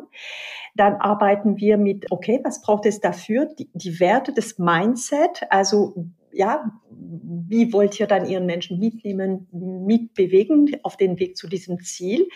[0.74, 3.46] Dann arbeiten wir mit, okay, was braucht es dafür?
[3.58, 6.06] Die, die Werte des Mindset, also
[6.36, 12.28] ja, wie wollt ihr dann ihren Menschen mitnehmen, mitbewegen auf den Weg zu diesem Ziel?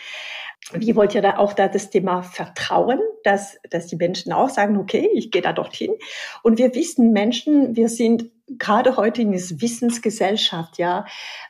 [0.73, 4.77] Wie wollt ihr da auch da das Thema Vertrauen, dass, dass die Menschen auch sagen,
[4.77, 5.91] okay, ich gehe da dorthin.
[6.43, 11.05] Und wir wissen Menschen, wir sind gerade heute in dieser Wissensgesellschaft, ja,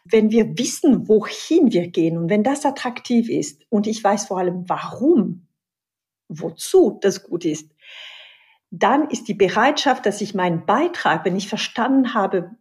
[0.05, 4.39] wenn wir wissen, wohin wir gehen und wenn das attraktiv ist und ich weiß vor
[4.39, 5.47] allem, warum,
[6.27, 7.71] wozu das gut ist,
[8.71, 12.55] dann ist die Bereitschaft, dass ich meinen Beitrag, wenn ich verstanden habe,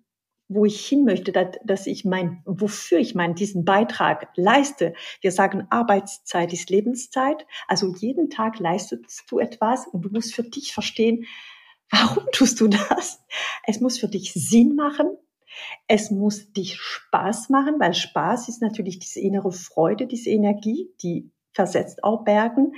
[0.49, 1.33] wo ich hin möchte,
[1.65, 4.95] dass ich mein, wofür ich meinen diesen Beitrag leiste.
[5.21, 7.47] Wir sagen, Arbeitszeit ist Lebenszeit.
[7.69, 11.25] Also jeden Tag leistest du etwas und du musst für dich verstehen,
[11.91, 13.25] warum tust du das?
[13.65, 15.17] Es muss für dich Sinn machen.
[15.87, 21.31] Es muss dich Spaß machen, weil Spaß ist natürlich diese innere Freude, diese Energie, die
[21.53, 22.73] versetzt auch Bergen.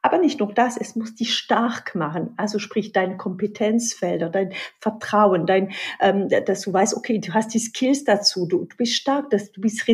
[0.00, 2.32] Aber nicht nur das, es muss dich stark machen.
[2.36, 7.58] Also sprich deine Kompetenzfelder, dein Vertrauen, dein, ähm, dass du weißt, okay, du hast die
[7.58, 9.84] Skills dazu, du, du bist stark, dass du bist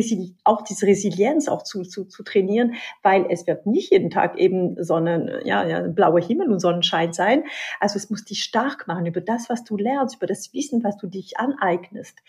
[0.43, 4.81] auch diese Resilienz auch zu, zu, zu trainieren, weil es wird nicht jeden Tag eben
[4.83, 7.43] Sonne, ja, ja, blauer Himmel und Sonnenschein sein.
[7.79, 10.97] Also es muss dich stark machen über das, was du lernst, über das Wissen, was
[10.97, 12.19] du dich aneignest.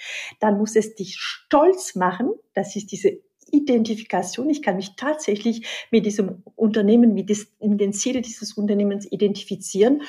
[0.40, 2.33] Dann muss es dich stolz machen.
[2.55, 3.19] Das ist diese
[3.67, 4.49] Identifikation.
[4.51, 7.29] Ich kann mich tatsächlich mit diesem Unternehmen, mit
[7.61, 10.03] den Zielen dieses Unternehmens identifizieren.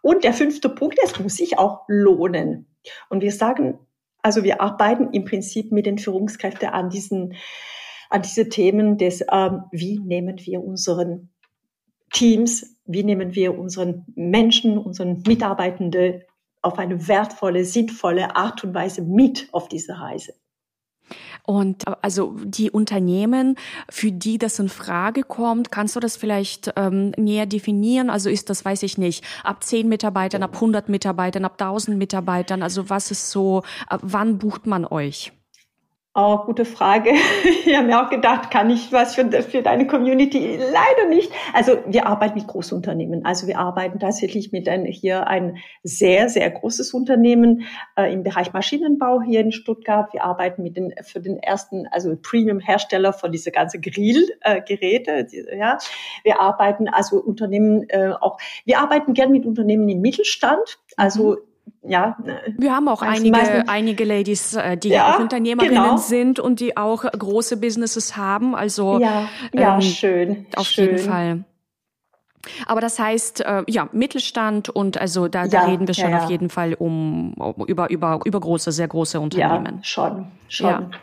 [0.00, 2.66] Und der fünfte Punkt, es muss sich auch lohnen.
[3.08, 3.78] Und wir sagen,
[4.22, 7.34] also wir arbeiten im Prinzip mit den Führungskräften an diesen,
[8.10, 11.30] an diese Themen des, ähm, wie nehmen wir unseren
[12.12, 16.22] Teams, wie nehmen wir unseren Menschen, unseren Mitarbeitenden
[16.62, 20.34] auf eine wertvolle, sinnvolle Art und Weise mit auf diese Reise.
[21.44, 23.56] Und äh, also die Unternehmen,
[23.90, 28.10] für die das in Frage kommt, kannst du das vielleicht ähm, näher definieren?
[28.10, 32.62] Also ist das, weiß ich nicht, ab 10 Mitarbeitern, ab 100 Mitarbeitern, ab 1000 Mitarbeitern?
[32.62, 33.62] Also was ist so,
[34.00, 35.32] wann bucht man euch?
[36.14, 37.12] Oh, gute Frage.
[37.64, 40.58] Ich habe mir auch gedacht, kann ich was für, für deine Community?
[40.58, 41.32] Leider nicht.
[41.54, 43.24] Also wir arbeiten mit Großunternehmen.
[43.24, 47.62] Also wir arbeiten tatsächlich mit ein, hier ein sehr, sehr großes Unternehmen
[47.96, 50.12] äh, im Bereich Maschinenbau hier in Stuttgart.
[50.12, 55.28] Wir arbeiten mit den, für den ersten, also Premium-Hersteller von diese ganze Grillgeräte.
[55.32, 55.78] Äh, ja.
[56.24, 60.78] Wir arbeiten also Unternehmen äh, auch, wir arbeiten gern mit Unternehmen im Mittelstand.
[60.96, 61.51] Also mhm
[61.82, 62.16] ja.
[62.56, 65.96] Wir haben auch einige, einige Ladies, äh, die ja, auch Unternehmerinnen genau.
[65.96, 68.54] sind und die auch große Businesses haben.
[68.54, 70.46] Also ja, ja ähm, schön.
[70.56, 70.84] Auf schön.
[70.86, 71.44] jeden Fall.
[72.66, 76.24] Aber das heißt, äh, ja, Mittelstand und also da, da ja, reden wir schon ja.
[76.24, 79.76] auf jeden Fall um, um, über, über, über große, sehr große Unternehmen.
[79.76, 80.94] Ja, schon, schon,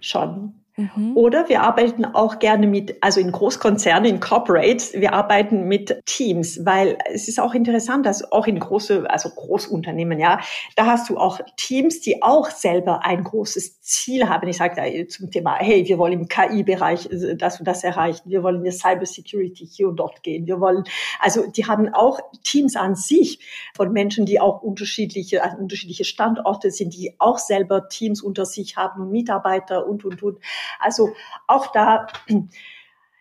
[0.00, 0.54] schon.
[0.76, 1.16] Mhm.
[1.16, 6.66] Oder wir arbeiten auch gerne mit, also in Großkonzernen, in Corporates, wir arbeiten mit Teams,
[6.66, 10.38] weil es ist auch interessant, dass auch in große, also Großunternehmen, ja,
[10.76, 14.46] da hast du auch Teams, die auch selber ein großes Ziel haben.
[14.48, 17.08] Ich sage zum Thema, hey, wir wollen im KI-Bereich
[17.38, 20.84] das und das erreichen, wir wollen in der Cybersecurity hier und dort gehen, wir wollen,
[21.20, 23.38] also die haben auch Teams an sich
[23.74, 28.76] von Menschen, die auch unterschiedliche, also unterschiedliche Standorte sind, die auch selber Teams unter sich
[28.76, 30.38] haben und Mitarbeiter und, und, und.
[30.78, 31.14] Also
[31.46, 32.06] auch da,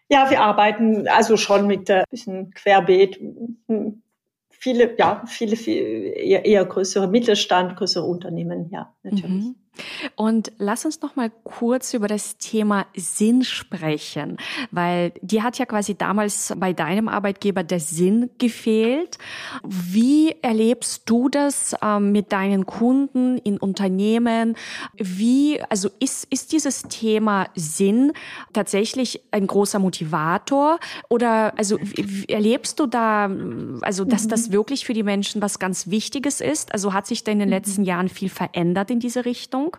[0.10, 3.20] ja, wir arbeiten also schon mit ein bisschen querbeet.
[4.50, 9.46] Viele, ja, viele, viele eher, eher größere Mittelstand, größere Unternehmen, ja, natürlich.
[9.46, 9.56] Mhm.
[10.16, 14.38] Und lass uns noch mal kurz über das Thema Sinn sprechen,
[14.72, 19.18] weil dir hat ja quasi damals bei deinem Arbeitgeber der Sinn gefehlt.
[19.64, 24.56] Wie erlebst du das ähm, mit deinen Kunden in Unternehmen?
[24.98, 28.14] Wie, also ist, ist dieses Thema Sinn
[28.54, 31.78] tatsächlich ein großer Motivator oder also
[32.28, 33.30] erlebst du da,
[33.82, 34.30] also dass mhm.
[34.30, 36.74] das wirklich für die Menschen was ganz Wichtiges ist?
[36.74, 37.54] Also hat sich da in den mhm.
[37.54, 39.65] letzten Jahren viel verändert in diese Richtung?
[39.66, 39.78] Meinung?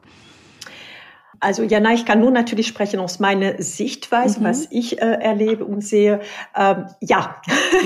[1.39, 4.45] Also ja, na, ich kann nur natürlich sprechen aus meiner Sichtweise, mhm.
[4.45, 6.21] was ich äh, erlebe und sehe.
[6.57, 7.43] Ähm, ja,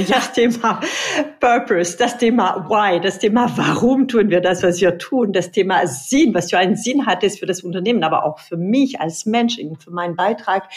[0.08, 0.80] das Thema
[1.40, 5.84] Purpose, das Thema Why, das Thema Warum tun wir das, was wir tun, das Thema
[5.88, 9.26] Sinn, was für einen Sinn hat es für das Unternehmen, aber auch für mich als
[9.26, 10.68] Mensch, für meinen Beitrag.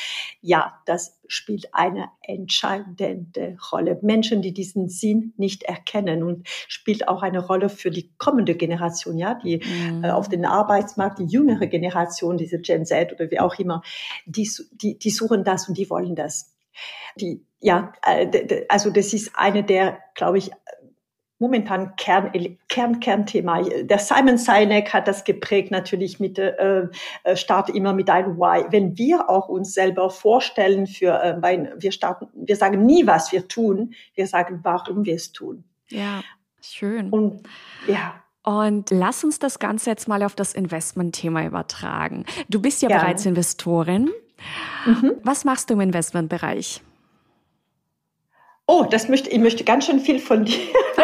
[0.41, 3.99] Ja, das spielt eine entscheidende Rolle.
[4.01, 9.17] Menschen, die diesen Sinn nicht erkennen und spielt auch eine Rolle für die kommende Generation,
[9.17, 10.03] ja, die mhm.
[10.03, 13.81] äh, auf den Arbeitsmarkt, die jüngere Generation, diese Gen Z oder wie auch immer,
[14.25, 16.55] die, die, die suchen das und die wollen das.
[17.15, 20.51] Die, ja, äh, also das ist eine der, glaube ich,
[21.43, 22.31] momentan Kern,
[22.69, 23.61] Kern, Kernthema.
[23.61, 26.87] Der Simon Sinek hat das geprägt natürlich mit äh,
[27.23, 28.65] äh, Start immer mit einem Why.
[28.69, 33.33] Wenn wir auch uns selber vorstellen für, äh, weil wir starten, wir sagen nie, was
[33.33, 35.65] wir tun, wir sagen, warum wir es tun.
[35.89, 36.23] Ja,
[36.61, 37.09] schön.
[37.09, 37.43] Und
[37.87, 38.15] ja.
[38.43, 42.25] Und lass uns das Ganze jetzt mal auf das Investment-Thema übertragen.
[42.49, 43.03] Du bist ja Gerne.
[43.03, 44.11] bereits Investorin.
[44.85, 45.13] Mhm.
[45.23, 46.81] Was machst du im Investmentbereich?
[48.65, 50.57] Oh, das möchte, ich möchte ganz schön viel von dir.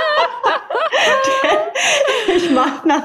[2.41, 3.03] ich mache nach,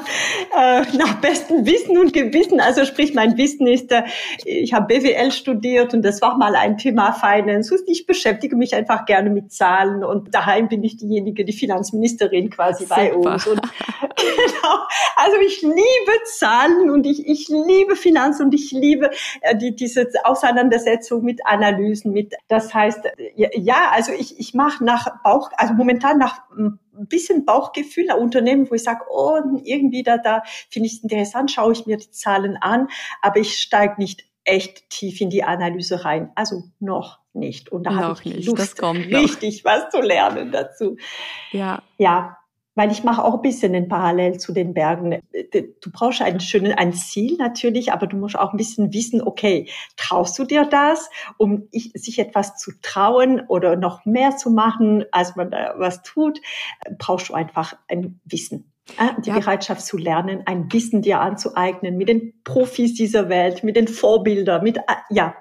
[0.56, 2.60] äh, nach bestem Wissen und Gewissen.
[2.60, 4.04] Also sprich, mein Wissen ist, äh,
[4.44, 7.76] ich habe BWL studiert und das war mal ein Thema Finance.
[7.86, 12.84] Ich beschäftige mich einfach gerne mit Zahlen und daheim bin ich diejenige, die Finanzministerin quasi
[12.84, 12.96] Super.
[12.96, 13.46] bei uns.
[13.46, 13.60] Und,
[14.16, 14.76] genau.
[15.16, 20.06] Also ich liebe Zahlen und ich, ich liebe Finanz und ich liebe äh, die, diese
[20.24, 22.12] Auseinandersetzung mit Analysen.
[22.12, 23.00] Mit, das heißt,
[23.34, 26.40] ja, also ich, ich mache nach Bauch, also momentan nach
[26.98, 31.02] ein bisschen Bauchgefühl, ein Unternehmen, wo ich sage, oh, irgendwie da, da finde ich es
[31.02, 32.88] interessant, schaue ich mir die Zahlen an,
[33.22, 36.30] aber ich steige nicht echt tief in die Analyse rein.
[36.34, 37.70] Also noch nicht.
[37.70, 38.46] Und da habe ich nicht.
[38.46, 39.70] Lust, richtig noch.
[39.70, 40.96] was zu lernen dazu.
[41.50, 41.82] Ja.
[41.98, 42.38] Ja,
[42.76, 45.20] weil ich mache auch ein bisschen in Parallel zu den Bergen.
[45.80, 49.68] Du brauchst ein schönes, ein Ziel natürlich, aber du musst auch ein bisschen wissen, okay,
[49.96, 55.04] traust du dir das, um ich, sich etwas zu trauen oder noch mehr zu machen,
[55.10, 56.40] als man da was tut,
[56.98, 58.72] brauchst du einfach ein Wissen.
[58.98, 59.38] Ah, die ja.
[59.38, 64.62] Bereitschaft zu lernen, ein Wissen dir anzueignen mit den Profis dieser Welt, mit den Vorbildern,
[64.62, 65.34] mit ah, ja,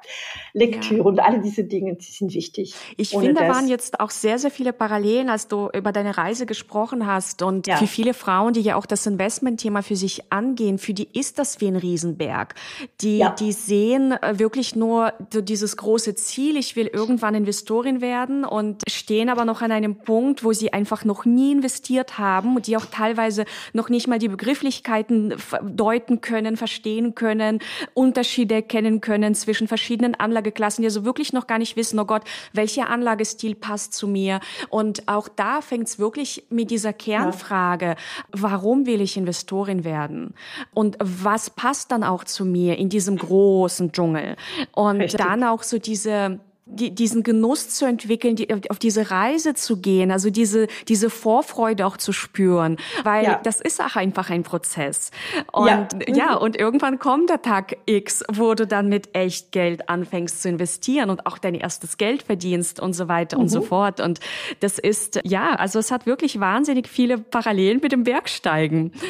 [0.56, 1.04] Lektüre ja.
[1.04, 2.74] und alle diese Dinge, die sind wichtig.
[2.96, 6.18] Ich Ohne finde, da waren jetzt auch sehr, sehr viele Parallelen, als du über deine
[6.18, 7.76] Reise gesprochen hast und ja.
[7.76, 11.60] für viele Frauen, die ja auch das Investmentthema für sich angehen, für die ist das
[11.60, 12.56] wie ein Riesenberg.
[13.02, 13.32] Die, ja.
[13.32, 19.28] die sehen äh, wirklich nur dieses große Ziel, ich will irgendwann Investorin werden und stehen
[19.28, 22.86] aber noch an einem Punkt, wo sie einfach noch nie investiert haben und die auch
[22.86, 27.60] teilweise noch nicht mal die Begrifflichkeiten deuten können, verstehen können,
[27.94, 30.16] Unterschiede kennen können zwischen verschiedenen
[30.46, 34.40] Anlageklassen, die also wirklich noch gar nicht wissen, oh Gott, welcher Anlagestil passt zu mir.
[34.70, 37.96] Und auch da fängt es wirklich mit dieser Kernfrage, ja.
[38.32, 40.34] warum will ich Investorin werden?
[40.74, 44.36] Und was passt dann auch zu mir in diesem großen Dschungel?
[44.74, 45.20] Und Richtig.
[45.20, 50.12] dann auch so diese die, diesen Genuss zu entwickeln, die, auf diese Reise zu gehen,
[50.12, 53.40] also diese, diese Vorfreude auch zu spüren, weil ja.
[53.44, 55.12] das ist auch einfach ein Prozess.
[55.52, 55.88] Und ja.
[56.08, 60.50] ja, und irgendwann kommt der Tag X, wo du dann mit echt Geld anfängst zu
[60.50, 63.44] investieren und auch dein erstes Geld verdienst und so weiter mhm.
[63.44, 63.66] und so mhm.
[63.66, 64.00] fort.
[64.00, 64.20] Und
[64.60, 68.92] das ist, ja, also es hat wirklich wahnsinnig viele Parallelen mit dem Bergsteigen.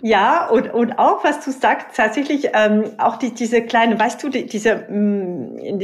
[0.00, 4.28] Ja, und, und auch, was du sagst, tatsächlich, ähm, auch die, diese kleine, weißt du,
[4.28, 5.78] die, diese, mh, mm, in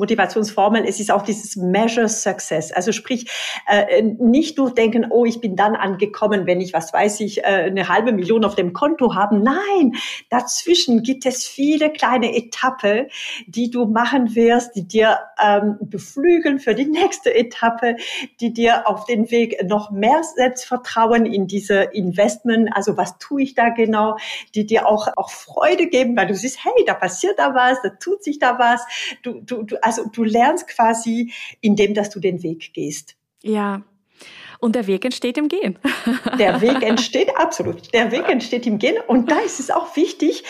[0.00, 2.72] diesem, für uns Motivationsformel, es ist auch dieses Measure Success.
[2.72, 3.30] Also sprich,
[3.66, 7.46] äh, nicht nur denken, oh, ich bin dann angekommen, wenn ich, was weiß ich, äh,
[7.46, 9.42] eine halbe Million auf dem Konto haben.
[9.42, 9.92] Nein,
[10.30, 13.08] dazwischen gibt es viele kleine Etappe,
[13.46, 17.96] die du machen wirst, die dir ähm, beflügeln für die nächste Etappe,
[18.40, 23.54] die dir auf den Weg noch mehr Selbstvertrauen in diese Investment, also was tue ich
[23.54, 24.16] da genau,
[24.54, 27.90] die dir auch, auch Freude geben, weil du siehst, hey, da passiert da was, da
[27.90, 28.84] tut sich da was.
[29.22, 33.16] Du, du, du, also du lernst quasi, indem dass du den Weg gehst.
[33.42, 33.82] Ja,
[34.60, 35.78] und der Weg entsteht im Gehen.
[36.38, 37.92] Der Weg entsteht, absolut.
[37.92, 38.96] Der Weg entsteht im Gehen.
[39.06, 40.42] Und da ist es auch wichtig,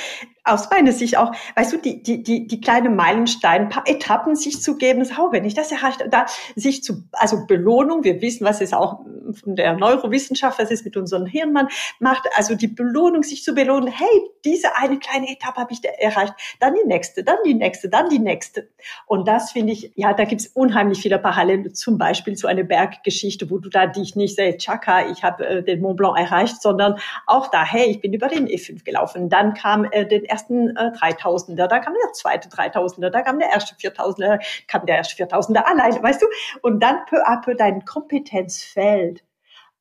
[0.45, 4.36] aus meiner Sicht auch, weißt du, die, die, die, die kleine Meilenstein, ein paar Etappen
[4.36, 8.45] sich zu geben, so, wenn ich das erreicht, da sich zu, also Belohnung, wir wissen,
[8.45, 9.01] was es auch
[9.32, 11.53] von der Neurowissenschaft, was es mit unserem Hirn
[11.99, 16.34] macht, also die Belohnung, sich zu belohnen, hey, diese eine kleine Etappe habe ich erreicht,
[16.61, 18.68] dann die nächste, dann die nächste, dann die nächste.
[19.07, 22.64] Und das finde ich, ja, da gibt es unheimlich viele Parallelen, zum Beispiel zu einer
[22.64, 26.61] Berggeschichte, wo du da dich nicht sagst, tschakka, ich habe äh, den Mont Blanc erreicht,
[26.61, 30.76] sondern auch da, hey, ich bin über den E5 gelaufen, dann kam äh, den ersten
[30.76, 35.24] äh, 3000er, da kam der zweite 3000er, da kam der erste 4000er, kam der erste
[35.24, 36.26] 4000er allein, weißt du?
[36.62, 39.22] Und dann peu à peu dein Kompetenzfeld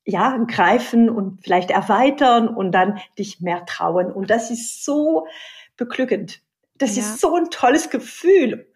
[0.06, 4.12] ja, greifen und vielleicht erweitern und dann dich mehr trauen.
[4.12, 5.28] Und das ist so
[5.78, 6.42] beglückend.
[6.78, 7.04] Das ja.
[7.04, 8.68] ist so ein tolles Gefühl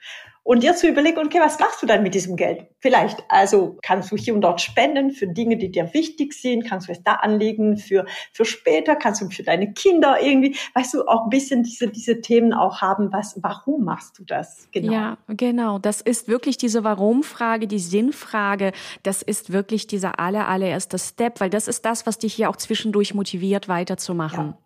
[0.47, 2.67] und dir zu überlegen, okay, was machst du dann mit diesem Geld?
[2.79, 6.87] Vielleicht, also kannst du hier und dort spenden für Dinge, die dir wichtig sind, kannst
[6.87, 11.05] du es da anlegen für, für später, kannst du für deine Kinder irgendwie, weißt du,
[11.05, 14.69] auch ein bisschen diese, diese Themen auch haben, was, warum machst du das?
[14.71, 14.93] Genau.
[14.93, 15.79] Ja, genau.
[15.79, 18.71] Das ist wirklich diese Warum-Frage, die Sinnfrage.
[19.03, 22.55] Das ist wirklich dieser aller, allererste Step, weil das ist das, was dich hier auch
[22.55, 24.45] zwischendurch motiviert, weiterzumachen.
[24.51, 24.57] Ja.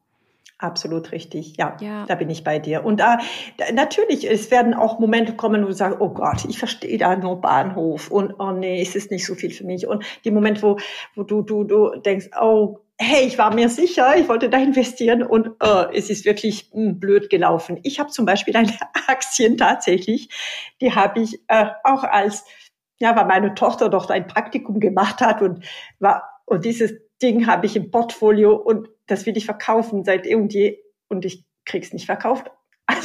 [0.62, 2.86] Absolut richtig, ja, ja, da bin ich bei dir.
[2.86, 3.18] Und da,
[3.58, 7.16] da, natürlich, es werden auch Momente kommen, wo du sagst, oh Gott, ich verstehe da
[7.16, 9.88] nur Bahnhof und oh nee, es ist nicht so viel für mich.
[9.88, 10.78] Und die Momente, wo,
[11.16, 15.24] wo du, du, du denkst, oh, hey, ich war mir sicher, ich wollte da investieren
[15.24, 17.80] und oh, es ist wirklich mh, hm, blöd gelaufen.
[17.82, 18.72] Ich habe zum Beispiel eine
[19.08, 20.30] Aktien tatsächlich,
[20.80, 22.46] die habe ich äh, auch als,
[23.00, 25.66] ja, weil meine Tochter doch ein Praktikum gemacht hat und
[25.98, 30.80] war und dieses Ding habe ich im Portfolio und das will ich verkaufen seit irgendwie
[31.10, 32.50] und ich krieg's nicht verkauft.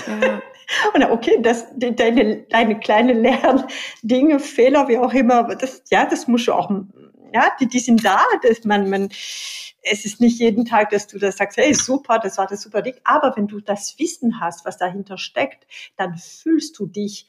[0.07, 0.41] Ja.
[0.95, 6.49] und okay, das, deine, deine kleine Lerndinge, Fehler, wie auch immer, das, ja, das musst
[6.49, 6.71] du auch,
[7.33, 9.09] ja, die, die sind da, dass man, man,
[9.83, 12.83] es ist nicht jeden Tag, dass du das sagst, hey, super, das war das super
[12.83, 12.95] Ding.
[13.05, 17.29] Aber wenn du das Wissen hast, was dahinter steckt, dann fühlst du dich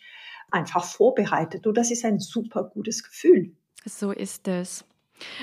[0.49, 1.67] einfach vorbereitet.
[1.67, 3.55] Und das ist ein super gutes Gefühl.
[3.85, 4.85] So ist es.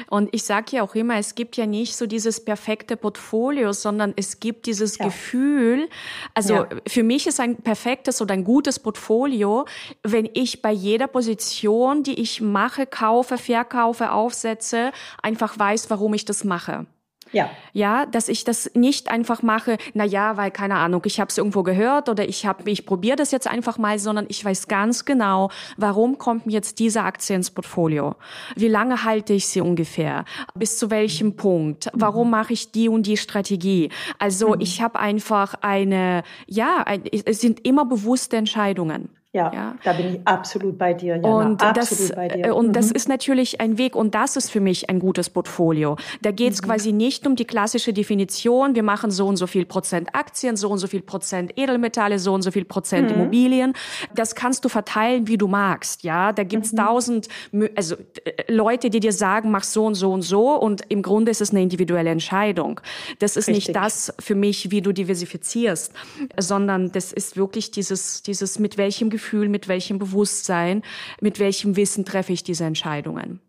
[0.09, 4.13] Und ich sage ja auch immer, es gibt ja nicht so dieses perfekte Portfolio, sondern
[4.17, 5.07] es gibt dieses ja.
[5.07, 5.89] Gefühl.
[6.35, 6.69] Also ja.
[6.87, 9.67] für mich ist ein perfektes oder ein gutes Portfolio,
[10.03, 16.25] wenn ich bei jeder Position, die ich mache, kaufe, verkaufe, aufsetze, einfach weiß, warum ich
[16.25, 16.87] das mache.
[17.35, 17.51] Ja.
[17.73, 21.37] Ja, dass ich das nicht einfach mache, na ja, weil keine Ahnung, ich habe es
[21.37, 25.05] irgendwo gehört oder ich habe ich probiere das jetzt einfach mal, sondern ich weiß ganz
[25.05, 28.15] genau, warum kommt mir jetzt diese Aktie ins Portfolio?
[28.55, 30.25] Wie lange halte ich sie ungefähr?
[30.55, 31.91] Bis zu welchem Punkt?
[31.93, 33.91] Warum mache ich die und die Strategie?
[34.19, 34.61] Also, mhm.
[34.61, 39.09] ich habe einfach eine ja, ein, es sind immer bewusste Entscheidungen.
[39.35, 41.17] Ja, ja, da bin ich absolut bei dir.
[41.17, 42.47] Jana, und absolut das, bei dir.
[42.47, 42.73] Äh, und mhm.
[42.73, 45.97] das ist natürlich ein Weg und das ist für mich ein gutes Portfolio.
[46.23, 46.67] Da geht es mhm.
[46.67, 50.71] quasi nicht um die klassische Definition, wir machen so und so viel Prozent Aktien, so
[50.71, 53.17] und so viel Prozent Edelmetalle, so und so viel Prozent mhm.
[53.17, 53.73] Immobilien.
[54.15, 56.05] Das kannst du verteilen, wie du magst.
[56.05, 56.77] Ja, da gibt's mhm.
[56.77, 57.29] tausend,
[57.75, 61.33] also äh, Leute, die dir sagen, mach so und so und so und im Grunde
[61.33, 62.81] ist es eine individuelle Entscheidung.
[63.19, 63.67] Das ist Richtig.
[63.67, 65.93] nicht das für mich, wie du diversifizierst,
[66.39, 70.83] sondern das ist wirklich dieses, dieses mit welchem Gefühl Gefühl, mit welchem Bewusstsein,
[71.21, 73.41] mit welchem Wissen treffe ich diese Entscheidungen.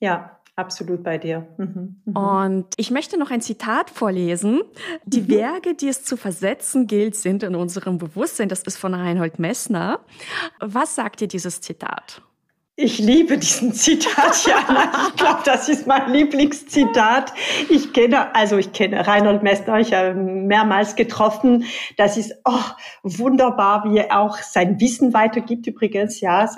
[0.00, 1.48] Ja, Absolut bei dir.
[1.56, 2.14] Mhm, mhm.
[2.16, 4.60] Und ich möchte noch ein Zitat vorlesen.
[5.06, 5.28] Die mhm.
[5.30, 8.50] Werke, die es zu versetzen gilt, sind in unserem Bewusstsein.
[8.50, 10.00] Das ist von Reinhold Messner.
[10.60, 12.20] Was sagt dir dieses Zitat?
[12.84, 14.90] Ich liebe diesen Zitat, Jana.
[15.10, 17.32] Ich glaube, das ist mein Lieblingszitat.
[17.70, 21.64] Ich kenne, also ich kenne Reinhold Messner, ich habe mehrmals getroffen.
[21.96, 22.58] Das ist oh,
[23.04, 26.50] wunderbar, wie er auch sein Wissen weitergibt übrigens, ja,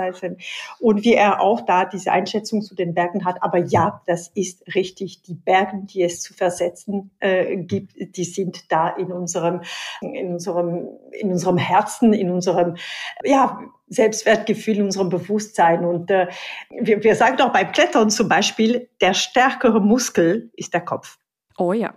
[0.80, 3.42] und wie er auch da diese Einschätzung zu den Bergen hat.
[3.42, 5.20] Aber ja, das ist richtig.
[5.24, 9.60] Die Berge, die es zu versetzen äh, gibt, die sind da in unserem,
[10.00, 12.76] in unserem, in unserem Herzen, in unserem,
[13.24, 15.84] ja, Selbstwertgefühl, in unserem Bewusstsein.
[15.84, 16.28] Und äh,
[16.70, 21.18] wir, wir sagen doch beim Klettern zum Beispiel, der stärkere Muskel ist der Kopf.
[21.58, 21.94] Oh ja.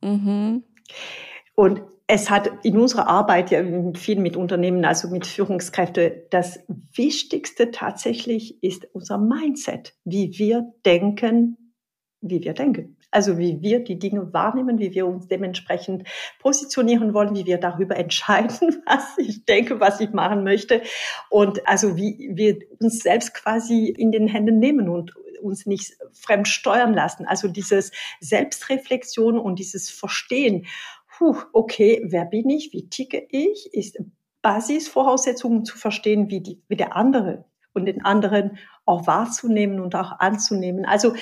[0.00, 0.64] Mhm.
[1.54, 3.62] Und es hat in unserer Arbeit ja
[3.94, 6.60] viel mit Unternehmen, also mit Führungskräften, das
[6.94, 11.74] Wichtigste tatsächlich ist unser Mindset, wie wir denken,
[12.22, 12.97] wie wir denken.
[13.10, 16.04] Also wie wir die Dinge wahrnehmen, wie wir uns dementsprechend
[16.40, 20.82] positionieren wollen, wie wir darüber entscheiden, was ich denke, was ich machen möchte.
[21.30, 26.48] Und also wie wir uns selbst quasi in den Händen nehmen und uns nicht fremd
[26.48, 27.26] steuern lassen.
[27.26, 30.66] Also dieses Selbstreflexion und dieses Verstehen.
[31.16, 32.72] Puh, okay, wer bin ich?
[32.72, 33.72] Wie ticke ich?
[33.72, 33.98] Ist
[34.42, 37.44] Basisvoraussetzungen zu verstehen, wie, die, wie der andere
[37.78, 38.58] und den anderen
[38.88, 40.86] auch wahrzunehmen und auch anzunehmen.
[40.86, 41.14] Also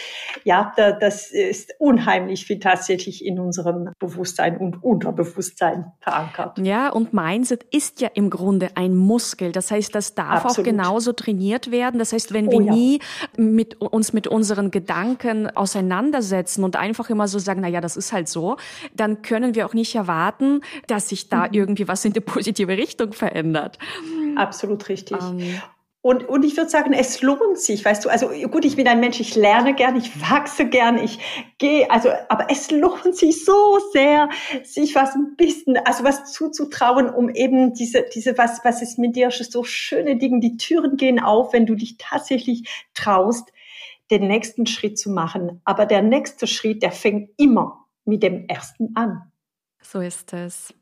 [0.45, 6.59] ja, da, das ist unheimlich viel tatsächlich in unserem Bewusstsein und Unterbewusstsein verankert.
[6.61, 9.51] Ja, und Mindset ist ja im Grunde ein Muskel.
[9.51, 10.59] Das heißt, das darf Absolut.
[10.59, 11.99] auch genauso trainiert werden.
[11.99, 12.73] Das heißt, wenn wir oh, ja.
[12.73, 13.01] nie
[13.37, 18.13] mit uns mit unseren Gedanken auseinandersetzen und einfach immer so sagen, na ja, das ist
[18.13, 18.59] halt so,
[18.95, 21.55] dann können wir auch nicht erwarten, dass sich da mhm.
[21.55, 23.79] irgendwie was in die positive Richtung verändert.
[24.37, 25.19] Absolut richtig.
[25.21, 25.61] Ähm,
[26.07, 29.01] und, und ich würde sagen, es lohnt sich, weißt du, also gut, ich bin ein
[29.01, 31.19] Mensch, ich lerne gern, ich wachse gern, ich
[31.59, 34.29] gehe, also, aber es lohnt sich so sehr,
[34.63, 39.17] sich was ein bisschen, also was zuzutrauen, um eben diese, diese, was, was ist mit
[39.17, 43.53] dir, so schöne Dinge, die Türen gehen auf, wenn du dich tatsächlich traust,
[44.09, 45.61] den nächsten Schritt zu machen.
[45.65, 49.33] Aber der nächste Schritt, der fängt immer mit dem ersten an.
[49.83, 50.73] So ist es.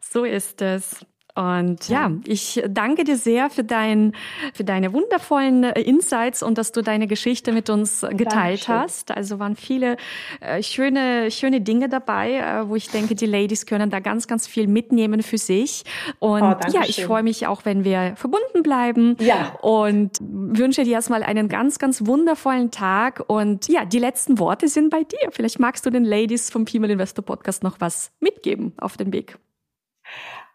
[0.00, 1.04] So ist es.
[1.36, 4.12] Und ja, ich danke dir sehr für, dein,
[4.54, 8.74] für deine wundervollen äh, Insights und dass du deine Geschichte mit uns geteilt Dankeschön.
[8.74, 9.10] hast.
[9.10, 9.98] Also waren viele
[10.40, 14.46] äh, schöne, schöne Dinge dabei, äh, wo ich denke, die Ladies können da ganz, ganz
[14.46, 15.84] viel mitnehmen für sich.
[16.20, 19.16] Und oh, ja, ich freue mich auch, wenn wir verbunden bleiben.
[19.20, 19.58] Ja.
[19.60, 23.22] Und wünsche dir erstmal einen ganz, ganz wundervollen Tag.
[23.26, 25.30] Und ja, die letzten Worte sind bei dir.
[25.32, 29.38] Vielleicht magst du den Ladies vom Female Investor Podcast noch was mitgeben auf den Weg.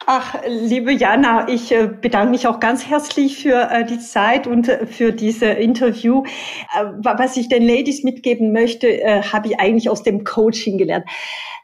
[0.07, 4.67] Ach, liebe Jana, ich äh, bedanke mich auch ganz herzlich für äh, die Zeit und
[4.67, 6.23] äh, für diese Interview.
[6.97, 8.87] Was ich den Ladies mitgeben möchte,
[9.31, 11.05] habe ich eigentlich aus dem Coaching gelernt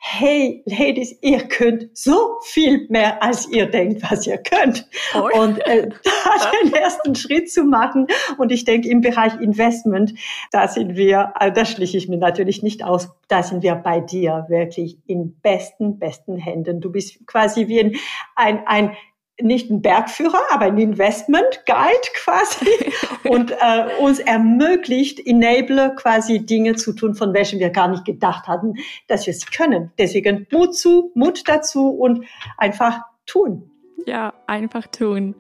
[0.10, 4.88] hey, Ladies, ihr könnt so viel mehr, als ihr denkt, was ihr könnt.
[5.14, 5.42] Oh.
[5.42, 8.08] Und äh, da den ersten Schritt zu machen.
[8.38, 10.14] Und ich denke, im Bereich Investment,
[10.52, 14.46] da sind wir, da schliche ich mir natürlich nicht aus, da sind wir bei dir
[14.50, 16.80] wirklich in besten, besten Händen.
[16.80, 17.96] Du bist quasi wie ein,
[18.36, 18.96] ein, ein
[19.42, 22.66] nicht ein Bergführer, aber ein Investment Guide quasi
[23.30, 28.48] und äh, uns ermöglicht, enable quasi Dinge zu tun, von welchen wir gar nicht gedacht
[28.48, 28.76] hatten,
[29.08, 29.92] dass wir es können.
[29.98, 32.26] Deswegen Mut zu, Mut dazu und
[32.58, 33.72] einfach tun.
[34.06, 35.36] Ja, einfach tun.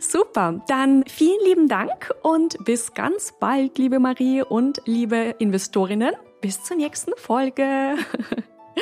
[0.00, 0.62] Super.
[0.68, 6.14] Dann vielen lieben Dank und bis ganz bald, liebe Marie und liebe Investorinnen.
[6.40, 7.96] Bis zur nächsten Folge.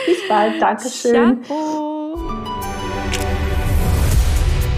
[0.07, 0.63] Bis bald.
[0.63, 1.43] Dankeschön.
[1.43, 2.34] Ciao.